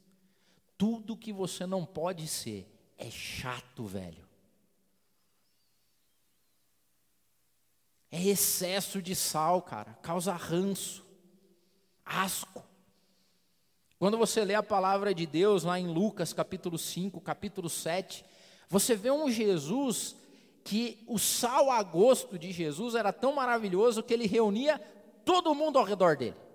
Tudo 0.77 1.17
que 1.17 1.33
você 1.33 1.65
não 1.65 1.83
pode 1.83 2.27
ser 2.27 2.71
é 2.95 3.09
chato, 3.09 3.85
velho. 3.85 4.28
É 8.11 8.21
excesso 8.21 9.01
de 9.01 9.15
sal, 9.15 9.61
cara, 9.61 9.93
causa 10.01 10.33
ranço, 10.33 11.05
asco. 12.03 12.63
Quando 13.99 14.17
você 14.17 14.43
lê 14.43 14.55
a 14.55 14.63
palavra 14.63 15.13
de 15.13 15.25
Deus 15.25 15.63
lá 15.63 15.79
em 15.79 15.87
Lucas 15.87 16.33
capítulo 16.33 16.77
5, 16.77 17.21
capítulo 17.21 17.69
7, 17.69 18.25
você 18.67 18.95
vê 18.95 19.11
um 19.11 19.29
Jesus 19.29 20.15
que 20.63 21.03
o 21.07 21.19
sal 21.19 21.69
a 21.69 21.83
gosto 21.83 22.37
de 22.37 22.51
Jesus 22.51 22.95
era 22.95 23.13
tão 23.13 23.33
maravilhoso 23.33 24.03
que 24.03 24.13
ele 24.13 24.25
reunia 24.25 24.79
todo 25.23 25.53
mundo 25.53 25.77
ao 25.77 25.85
redor 25.85 26.17
dele 26.17 26.48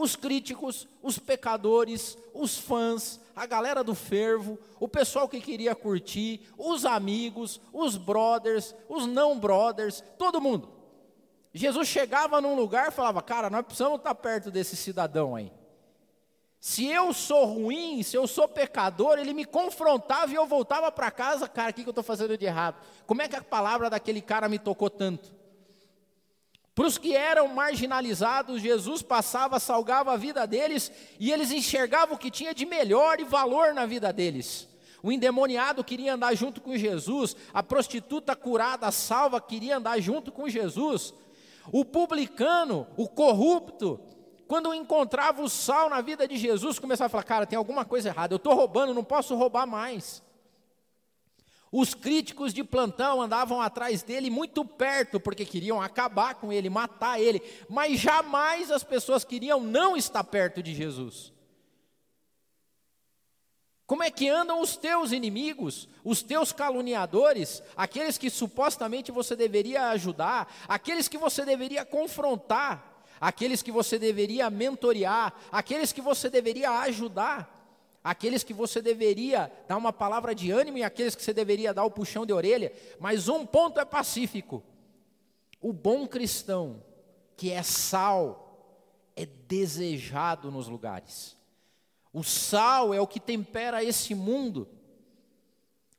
os 0.00 0.16
críticos, 0.16 0.88
os 1.02 1.18
pecadores, 1.18 2.16
os 2.32 2.56
fãs, 2.56 3.20
a 3.36 3.44
galera 3.44 3.84
do 3.84 3.94
fervo, 3.94 4.58
o 4.78 4.88
pessoal 4.88 5.28
que 5.28 5.42
queria 5.42 5.74
curtir, 5.74 6.40
os 6.56 6.86
amigos, 6.86 7.60
os 7.70 7.98
brothers, 7.98 8.74
os 8.88 9.04
não 9.04 9.38
brothers, 9.38 10.02
todo 10.16 10.40
mundo. 10.40 10.70
Jesus 11.52 11.86
chegava 11.86 12.40
num 12.40 12.54
lugar 12.54 12.88
e 12.88 12.92
falava: 12.92 13.20
Cara, 13.20 13.50
nós 13.50 13.62
precisamos 13.62 13.98
estar 13.98 14.14
perto 14.14 14.50
desse 14.50 14.74
cidadão 14.74 15.36
aí. 15.36 15.52
Se 16.58 16.86
eu 16.86 17.12
sou 17.12 17.44
ruim, 17.44 18.02
se 18.02 18.16
eu 18.16 18.26
sou 18.26 18.48
pecador, 18.48 19.18
ele 19.18 19.34
me 19.34 19.44
confrontava 19.44 20.32
e 20.32 20.34
eu 20.34 20.46
voltava 20.46 20.90
para 20.90 21.10
casa, 21.10 21.46
cara, 21.46 21.72
o 21.72 21.74
que, 21.74 21.82
que 21.82 21.88
eu 21.88 21.92
estou 21.92 22.04
fazendo 22.04 22.38
de 22.38 22.46
errado? 22.46 22.76
Como 23.06 23.20
é 23.20 23.28
que 23.28 23.36
a 23.36 23.42
palavra 23.42 23.90
daquele 23.90 24.22
cara 24.22 24.48
me 24.48 24.58
tocou 24.58 24.88
tanto? 24.88 25.39
Para 26.80 26.86
os 26.86 26.96
que 26.96 27.14
eram 27.14 27.46
marginalizados, 27.46 28.62
Jesus 28.62 29.02
passava, 29.02 29.60
salgava 29.60 30.14
a 30.14 30.16
vida 30.16 30.46
deles 30.46 30.90
e 31.18 31.30
eles 31.30 31.50
enxergavam 31.50 32.14
o 32.14 32.18
que 32.18 32.30
tinha 32.30 32.54
de 32.54 32.64
melhor 32.64 33.20
e 33.20 33.24
valor 33.24 33.74
na 33.74 33.84
vida 33.84 34.10
deles. 34.10 34.66
O 35.02 35.12
endemoniado 35.12 35.84
queria 35.84 36.14
andar 36.14 36.34
junto 36.34 36.58
com 36.58 36.74
Jesus, 36.74 37.36
a 37.52 37.62
prostituta 37.62 38.34
curada, 38.34 38.90
salva, 38.90 39.42
queria 39.42 39.76
andar 39.76 40.00
junto 40.00 40.32
com 40.32 40.48
Jesus. 40.48 41.12
O 41.70 41.84
publicano, 41.84 42.86
o 42.96 43.06
corrupto, 43.06 44.00
quando 44.48 44.72
encontrava 44.72 45.42
o 45.42 45.50
sal 45.50 45.90
na 45.90 46.00
vida 46.00 46.26
de 46.26 46.38
Jesus, 46.38 46.78
começava 46.78 47.08
a 47.08 47.10
falar: 47.10 47.24
Cara, 47.24 47.46
tem 47.46 47.58
alguma 47.58 47.84
coisa 47.84 48.08
errada, 48.08 48.32
eu 48.32 48.38
estou 48.38 48.54
roubando, 48.54 48.94
não 48.94 49.04
posso 49.04 49.34
roubar 49.34 49.66
mais. 49.66 50.22
Os 51.72 51.94
críticos 51.94 52.52
de 52.52 52.64
plantão 52.64 53.22
andavam 53.22 53.60
atrás 53.60 54.02
dele 54.02 54.28
muito 54.28 54.64
perto, 54.64 55.20
porque 55.20 55.44
queriam 55.44 55.80
acabar 55.80 56.34
com 56.34 56.52
ele, 56.52 56.68
matar 56.68 57.20
ele, 57.20 57.40
mas 57.68 58.00
jamais 58.00 58.70
as 58.70 58.82
pessoas 58.82 59.24
queriam 59.24 59.60
não 59.60 59.96
estar 59.96 60.24
perto 60.24 60.62
de 60.62 60.74
Jesus. 60.74 61.32
Como 63.86 64.02
é 64.02 64.10
que 64.10 64.28
andam 64.28 64.60
os 64.60 64.76
teus 64.76 65.12
inimigos, 65.12 65.88
os 66.04 66.22
teus 66.22 66.52
caluniadores, 66.52 67.62
aqueles 67.76 68.18
que 68.18 68.30
supostamente 68.30 69.12
você 69.12 69.36
deveria 69.36 69.88
ajudar, 69.90 70.52
aqueles 70.68 71.08
que 71.08 71.18
você 71.18 71.44
deveria 71.44 71.84
confrontar? 71.84 72.90
aqueles 73.20 73.62
que 73.62 73.70
você 73.70 73.98
deveria 73.98 74.48
mentorear, 74.48 75.34
aqueles 75.52 75.92
que 75.92 76.00
você 76.00 76.30
deveria 76.30 76.70
ajudar, 76.80 77.59
aqueles 78.02 78.42
que 78.42 78.52
você 78.52 78.80
deveria 78.80 79.50
dar 79.68 79.76
uma 79.76 79.92
palavra 79.92 80.34
de 80.34 80.50
ânimo 80.50 80.78
e 80.78 80.82
aqueles 80.82 81.14
que 81.14 81.22
você 81.22 81.32
deveria 81.32 81.74
dar 81.74 81.84
o 81.84 81.90
puxão 81.90 82.24
de 82.24 82.32
orelha. 82.32 82.72
Mas 82.98 83.28
um 83.28 83.46
ponto 83.46 83.80
é 83.80 83.84
pacífico: 83.84 84.62
o 85.60 85.72
bom 85.72 86.06
cristão, 86.06 86.82
que 87.36 87.50
é 87.50 87.62
sal, 87.62 89.12
é 89.16 89.26
desejado 89.26 90.50
nos 90.50 90.68
lugares. 90.68 91.36
O 92.12 92.22
sal 92.22 92.92
é 92.92 93.00
o 93.00 93.06
que 93.06 93.20
tempera 93.20 93.84
esse 93.84 94.14
mundo. 94.14 94.68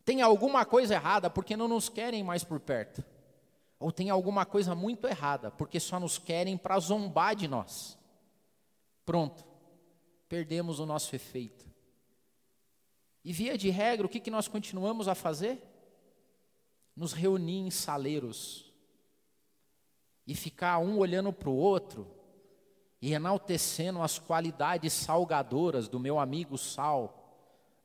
Tem 0.04 0.22
alguma 0.22 0.66
coisa 0.66 0.96
errada 0.96 1.30
porque 1.30 1.56
não 1.56 1.68
nos 1.68 1.88
querem 1.88 2.24
mais 2.24 2.44
por 2.44 2.60
perto 2.60 3.04
ou 3.82 3.92
tem 3.92 4.12
alguma 4.12 4.46
coisa 4.46 4.76
muito 4.76 5.08
errada, 5.08 5.50
porque 5.50 5.80
só 5.80 6.00
nos 6.00 6.20
querem 6.20 6.56
para 6.56 6.80
zombar 6.80 7.36
de 7.36 7.48
nós. 7.48 7.98
Pronto, 9.04 9.44
perdemos 10.30 10.80
o 10.80 10.86
nosso 10.86 11.16
efeito. 11.16 11.70
E 13.23 13.31
via 13.31 13.57
de 13.57 13.69
regra, 13.69 14.05
o 14.05 14.10
que, 14.10 14.19
que 14.19 14.31
nós 14.31 14.47
continuamos 14.47 15.07
a 15.07 15.15
fazer? 15.15 15.62
Nos 16.95 17.13
reunir 17.13 17.60
em 17.60 17.71
saleiros 17.71 18.71
e 20.25 20.36
ficar 20.36 20.79
um 20.79 20.97
olhando 20.97 21.31
para 21.31 21.49
o 21.49 21.55
outro 21.55 22.07
e 23.01 23.13
enaltecendo 23.13 24.01
as 24.01 24.19
qualidades 24.19 24.93
salgadoras 24.93 25.88
do 25.88 25.99
meu 25.99 26.19
amigo 26.19 26.57
Sal 26.57 27.17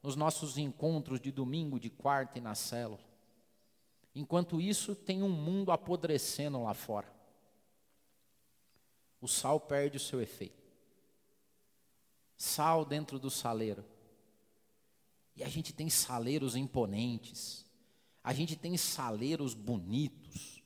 nos 0.03 0.14
nossos 0.14 0.57
encontros 0.57 1.20
de 1.20 1.33
domingo, 1.33 1.81
de 1.81 1.90
quarta 1.90 2.38
e 2.38 2.40
na 2.40 2.55
célula. 2.55 3.01
Enquanto 4.14 4.61
isso, 4.61 4.94
tem 4.94 5.22
um 5.22 5.29
mundo 5.29 5.72
apodrecendo 5.72 6.62
lá 6.62 6.72
fora. 6.72 7.12
O 9.20 9.27
sal 9.27 9.59
perde 9.59 9.96
o 9.96 10.01
seu 10.01 10.20
efeito. 10.22 10.62
Sal 12.37 12.85
dentro 12.85 13.18
do 13.18 13.29
saleiro. 13.29 13.85
E 15.37 15.44
a 15.44 15.49
gente 15.49 15.72
tem 15.72 15.90
saleiros 15.90 16.57
imponentes. 16.57 17.66
A 18.25 18.33
gente 18.33 18.57
tem 18.57 18.77
saleiros 18.77 19.55
bonitos. 19.55 20.62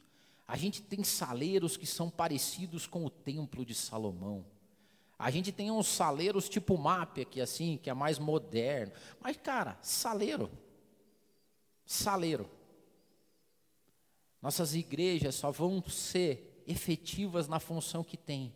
A 0.46 0.56
gente 0.56 0.80
tem 0.80 1.02
saleiros 1.04 1.76
que 1.76 1.86
são 1.86 2.08
parecidos 2.08 2.86
com 2.86 3.04
o 3.04 3.10
templo 3.10 3.64
de 3.64 3.74
Salomão. 3.74 4.46
A 5.18 5.30
gente 5.30 5.52
tem 5.52 5.70
uns 5.70 5.86
saleiros 5.86 6.48
tipo 6.48 6.78
MAP 6.78 7.18
aqui 7.20 7.40
assim, 7.40 7.78
que 7.82 7.90
é 7.90 7.94
mais 7.94 8.18
moderno. 8.18 8.92
Mas 9.20 9.36
cara, 9.36 9.78
saleiro. 9.82 10.50
Saleiro. 11.84 12.48
Nossas 14.40 14.74
igrejas 14.74 15.34
só 15.34 15.50
vão 15.50 15.82
ser 15.88 16.64
efetivas 16.66 17.48
na 17.48 17.60
função 17.60 18.02
que 18.02 18.16
têm 18.16 18.54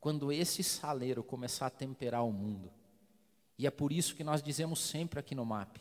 quando 0.00 0.32
esse 0.32 0.64
saleiro 0.64 1.22
começar 1.22 1.66
a 1.66 1.70
temperar 1.70 2.24
o 2.24 2.32
mundo. 2.32 2.72
E 3.58 3.66
é 3.66 3.70
por 3.70 3.92
isso 3.92 4.14
que 4.14 4.24
nós 4.24 4.42
dizemos 4.42 4.80
sempre 4.80 5.20
aqui 5.20 5.34
no 5.34 5.44
MAP: 5.44 5.78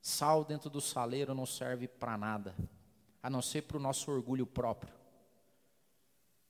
sal 0.00 0.44
dentro 0.44 0.68
do 0.68 0.80
saleiro 0.80 1.34
não 1.34 1.46
serve 1.46 1.88
para 1.88 2.16
nada, 2.16 2.54
a 3.22 3.30
não 3.30 3.42
ser 3.42 3.62
para 3.62 3.76
o 3.76 3.80
nosso 3.80 4.10
orgulho 4.10 4.46
próprio. 4.46 4.92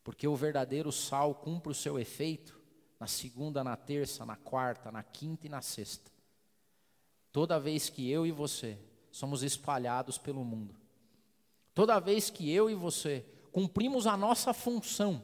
Porque 0.02 0.26
o 0.26 0.36
verdadeiro 0.36 0.92
sal 0.92 1.34
cumpre 1.34 1.72
o 1.72 1.74
seu 1.74 1.98
efeito 1.98 2.58
na 2.98 3.06
segunda, 3.06 3.62
na 3.62 3.76
terça, 3.76 4.24
na 4.24 4.36
quarta, 4.36 4.90
na 4.92 5.02
quinta 5.02 5.46
e 5.46 5.50
na 5.50 5.60
sexta. 5.60 6.10
Toda 7.32 7.60
vez 7.60 7.90
que 7.90 8.10
eu 8.10 8.26
e 8.26 8.32
você 8.32 8.78
somos 9.10 9.42
espalhados 9.42 10.16
pelo 10.16 10.44
mundo 10.44 10.74
Toda 11.76 12.00
vez 12.00 12.30
que 12.30 12.50
eu 12.50 12.70
e 12.70 12.74
você 12.74 13.22
cumprimos 13.52 14.06
a 14.06 14.16
nossa 14.16 14.54
função, 14.54 15.22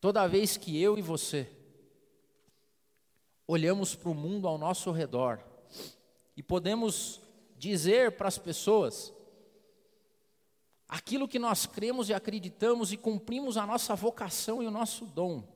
toda 0.00 0.26
vez 0.26 0.56
que 0.56 0.80
eu 0.80 0.96
e 0.96 1.02
você 1.02 1.46
olhamos 3.52 3.94
para 3.94 4.08
o 4.08 4.14
mundo 4.14 4.48
ao 4.48 4.56
nosso 4.56 4.90
redor 4.90 5.38
e 6.34 6.42
podemos 6.42 7.20
dizer 7.58 8.12
para 8.16 8.26
as 8.26 8.38
pessoas 8.38 9.12
aquilo 10.88 11.28
que 11.28 11.38
nós 11.38 11.66
cremos 11.66 12.08
e 12.08 12.14
acreditamos 12.14 12.92
e 12.92 12.96
cumprimos 12.96 13.58
a 13.58 13.66
nossa 13.66 13.94
vocação 13.94 14.62
e 14.62 14.66
o 14.66 14.70
nosso 14.70 15.04
dom. 15.04 15.46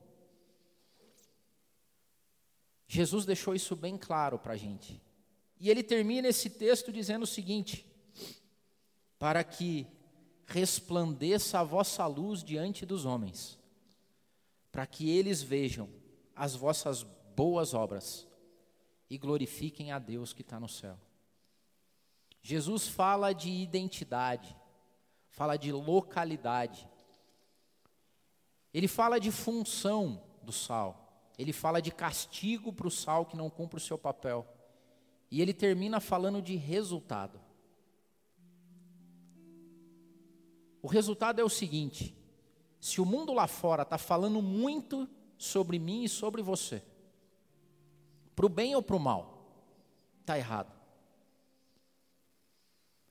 Jesus 2.87 3.25
deixou 3.25 3.55
isso 3.55 3.75
bem 3.75 3.97
claro 3.97 4.37
para 4.37 4.53
a 4.53 4.57
gente. 4.57 5.01
E 5.59 5.67
ele 5.67 5.81
termina 5.81 6.27
esse 6.27 6.51
texto 6.51 6.91
dizendo 6.91 7.23
o 7.23 7.27
seguinte: 7.27 7.83
para 9.17 9.43
que 9.43 9.87
resplandeça 10.45 11.59
a 11.59 11.63
vossa 11.63 12.05
luz 12.05 12.43
diante 12.43 12.85
dos 12.85 13.05
homens, 13.05 13.57
para 14.71 14.85
que 14.85 15.09
eles 15.09 15.41
vejam 15.41 15.89
as 16.35 16.55
vossas 16.55 17.03
boas 17.37 17.75
obras 17.75 18.27
e 19.07 19.15
glorifiquem 19.15 19.91
a 19.91 19.99
Deus 19.99 20.33
que 20.33 20.41
está 20.41 20.59
no 20.59 20.67
céu. 20.67 20.97
Jesus 22.41 22.87
fala 22.87 23.31
de 23.31 23.51
identidade, 23.51 24.57
fala 25.29 25.55
de 25.55 25.71
localidade, 25.71 26.89
ele 28.73 28.87
fala 28.87 29.19
de 29.19 29.31
função 29.31 30.23
do 30.41 30.51
sal, 30.51 31.31
ele 31.37 31.53
fala 31.53 31.79
de 31.79 31.91
castigo 31.91 32.73
para 32.73 32.87
o 32.87 32.91
sal 32.91 33.23
que 33.23 33.37
não 33.37 33.51
cumpre 33.51 33.77
o 33.77 33.81
seu 33.81 33.99
papel, 33.99 34.47
e 35.29 35.39
ele 35.39 35.53
termina 35.53 35.99
falando 35.99 36.41
de 36.41 36.55
resultado. 36.55 37.39
O 40.81 40.87
resultado 40.87 41.39
é 41.39 41.43
o 41.43 41.49
seguinte: 41.49 42.15
se 42.79 42.99
o 42.99 43.05
mundo 43.05 43.31
lá 43.31 43.45
fora 43.45 43.83
está 43.83 43.97
falando 43.99 44.41
muito 44.41 45.07
sobre 45.37 45.77
mim 45.77 46.03
e 46.03 46.09
sobre 46.09 46.41
você, 46.41 46.81
para 48.37 48.45
o 48.45 48.49
bem 48.49 48.75
ou 48.75 48.83
para 48.83 48.95
o 48.95 48.99
mal, 48.99 49.49
está 50.21 50.37
errado. 50.37 50.71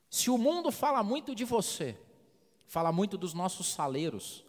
Se 0.09 0.29
o 0.29 0.37
mundo 0.37 0.71
fala 0.71 1.03
muito 1.03 1.35
de 1.35 1.43
você, 1.43 1.99
fala 2.65 2.93
muito 2.93 3.17
dos 3.17 3.33
nossos 3.33 3.67
saleiros, 3.67 4.45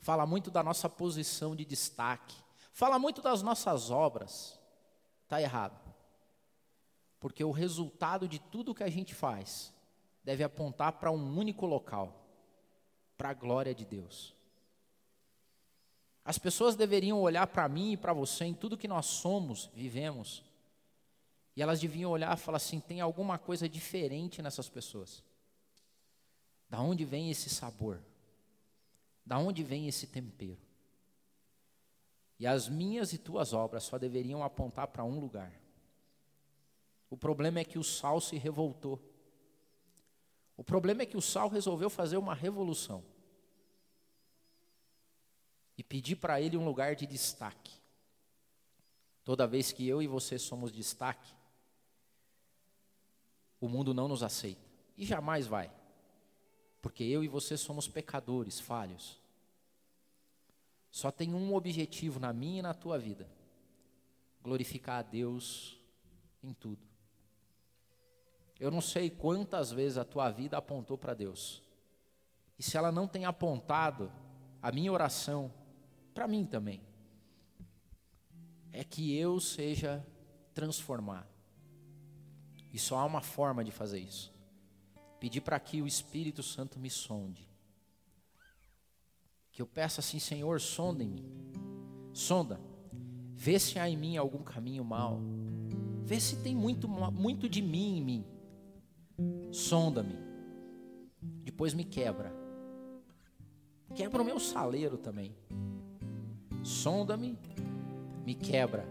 fala 0.00 0.26
muito 0.26 0.50
da 0.50 0.64
nossa 0.64 0.88
posição 0.88 1.54
de 1.54 1.64
destaque, 1.64 2.34
fala 2.72 2.98
muito 2.98 3.22
das 3.22 3.40
nossas 3.40 3.92
obras, 3.92 4.58
está 5.22 5.40
errado. 5.40 5.80
Porque 7.20 7.44
o 7.44 7.52
resultado 7.52 8.26
de 8.26 8.40
tudo 8.40 8.74
que 8.74 8.82
a 8.82 8.90
gente 8.90 9.14
faz 9.14 9.72
deve 10.24 10.42
apontar 10.42 10.94
para 10.94 11.12
um 11.12 11.38
único 11.38 11.66
local 11.66 12.26
para 13.16 13.30
a 13.30 13.34
glória 13.34 13.72
de 13.72 13.84
Deus. 13.84 14.35
As 16.26 16.38
pessoas 16.38 16.74
deveriam 16.74 17.20
olhar 17.20 17.46
para 17.46 17.68
mim 17.68 17.92
e 17.92 17.96
para 17.96 18.12
você 18.12 18.44
em 18.46 18.52
tudo 18.52 18.76
que 18.76 18.88
nós 18.88 19.06
somos, 19.06 19.70
vivemos, 19.72 20.42
e 21.54 21.62
elas 21.62 21.80
deviam 21.80 22.10
olhar 22.10 22.36
e 22.36 22.40
falar 22.40 22.56
assim: 22.56 22.80
tem 22.80 23.00
alguma 23.00 23.38
coisa 23.38 23.68
diferente 23.68 24.42
nessas 24.42 24.68
pessoas. 24.68 25.22
Da 26.68 26.80
onde 26.80 27.04
vem 27.04 27.30
esse 27.30 27.48
sabor? 27.48 28.02
Da 29.24 29.38
onde 29.38 29.62
vem 29.62 29.86
esse 29.86 30.08
tempero? 30.08 30.58
E 32.40 32.46
as 32.46 32.68
minhas 32.68 33.12
e 33.12 33.18
tuas 33.18 33.52
obras 33.52 33.84
só 33.84 33.96
deveriam 33.96 34.42
apontar 34.42 34.88
para 34.88 35.04
um 35.04 35.20
lugar. 35.20 35.52
O 37.08 37.16
problema 37.16 37.60
é 37.60 37.64
que 37.64 37.78
o 37.78 37.84
sal 37.84 38.20
se 38.20 38.36
revoltou. 38.36 39.00
O 40.56 40.64
problema 40.64 41.02
é 41.02 41.06
que 41.06 41.16
o 41.16 41.22
Sal 41.22 41.50
resolveu 41.50 41.90
fazer 41.90 42.16
uma 42.16 42.34
revolução 42.34 43.04
e 45.76 45.82
pedir 45.82 46.16
para 46.16 46.40
ele 46.40 46.56
um 46.56 46.64
lugar 46.64 46.94
de 46.94 47.06
destaque. 47.06 47.72
Toda 49.24 49.46
vez 49.46 49.72
que 49.72 49.86
eu 49.86 50.00
e 50.00 50.06
você 50.06 50.38
somos 50.38 50.72
destaque, 50.72 51.34
o 53.60 53.68
mundo 53.68 53.92
não 53.92 54.08
nos 54.08 54.22
aceita 54.22 54.66
e 54.96 55.04
jamais 55.04 55.46
vai, 55.46 55.70
porque 56.80 57.02
eu 57.04 57.24
e 57.24 57.28
você 57.28 57.56
somos 57.56 57.88
pecadores, 57.88 58.60
falhos. 58.60 59.20
Só 60.90 61.10
tem 61.10 61.34
um 61.34 61.54
objetivo 61.54 62.18
na 62.18 62.32
minha 62.32 62.60
e 62.60 62.62
na 62.62 62.72
tua 62.72 62.98
vida: 62.98 63.28
glorificar 64.42 65.00
a 65.00 65.02
Deus 65.02 65.78
em 66.42 66.54
tudo. 66.54 66.86
Eu 68.58 68.70
não 68.70 68.80
sei 68.80 69.10
quantas 69.10 69.70
vezes 69.70 69.98
a 69.98 70.04
tua 70.04 70.30
vida 70.30 70.56
apontou 70.56 70.96
para 70.96 71.12
Deus. 71.12 71.62
E 72.58 72.62
se 72.62 72.76
ela 72.78 72.90
não 72.90 73.06
tem 73.06 73.26
apontado, 73.26 74.10
a 74.62 74.72
minha 74.72 74.90
oração, 74.90 75.52
para 76.16 76.26
mim 76.26 76.46
também, 76.46 76.80
é 78.72 78.82
que 78.82 79.14
eu 79.14 79.38
seja 79.38 80.02
transformado. 80.54 81.28
E 82.72 82.78
só 82.78 82.96
há 82.96 83.04
uma 83.04 83.20
forma 83.20 83.62
de 83.62 83.70
fazer 83.70 83.98
isso: 83.98 84.32
pedir 85.20 85.42
para 85.42 85.60
que 85.60 85.82
o 85.82 85.86
Espírito 85.86 86.42
Santo 86.42 86.78
me 86.78 86.88
sonde. 86.88 87.46
Que 89.52 89.60
eu 89.60 89.66
peça 89.66 90.00
assim, 90.00 90.18
Senhor, 90.18 90.58
sonda 90.58 91.04
em 91.04 91.08
mim. 91.08 91.30
Sonda. 92.14 92.58
Vê 93.34 93.58
se 93.58 93.78
há 93.78 93.86
em 93.86 93.96
mim 93.96 94.16
algum 94.16 94.42
caminho 94.42 94.84
mal. 94.86 95.20
Vê 96.02 96.18
se 96.18 96.36
tem 96.42 96.54
muito, 96.54 96.88
muito 96.88 97.46
de 97.46 97.60
mim 97.60 97.98
em 97.98 98.02
mim. 98.02 98.24
Sonda-me. 99.52 100.16
Depois 101.44 101.74
me 101.74 101.84
quebra. 101.84 102.34
Quebra 103.94 104.22
o 104.22 104.24
meu 104.24 104.40
saleiro 104.40 104.96
também. 104.96 105.36
Sonda-me, 106.66 107.38
me 108.26 108.34
quebra. 108.34 108.84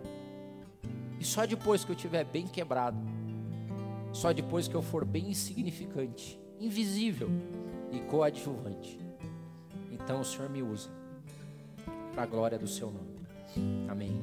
E 1.20 1.26
só 1.26 1.46
depois 1.46 1.84
que 1.84 1.92
eu 1.92 1.96
estiver 1.96 2.24
bem 2.24 2.48
quebrado, 2.48 2.98
só 4.14 4.32
depois 4.32 4.66
que 4.66 4.76
eu 4.76 4.82
for 4.82 5.04
bem 5.04 5.32
insignificante, 5.32 6.40
invisível 6.58 7.28
e 7.92 8.00
coadjuvante, 8.00 8.98
então 9.92 10.22
o 10.22 10.24
Senhor 10.24 10.50
me 10.50 10.64
usa 10.64 10.90
para 12.14 12.24
a 12.24 12.26
glória 12.26 12.58
do 12.58 12.66
seu 12.68 12.90
nome. 12.90 13.20
Amém. 13.90 14.14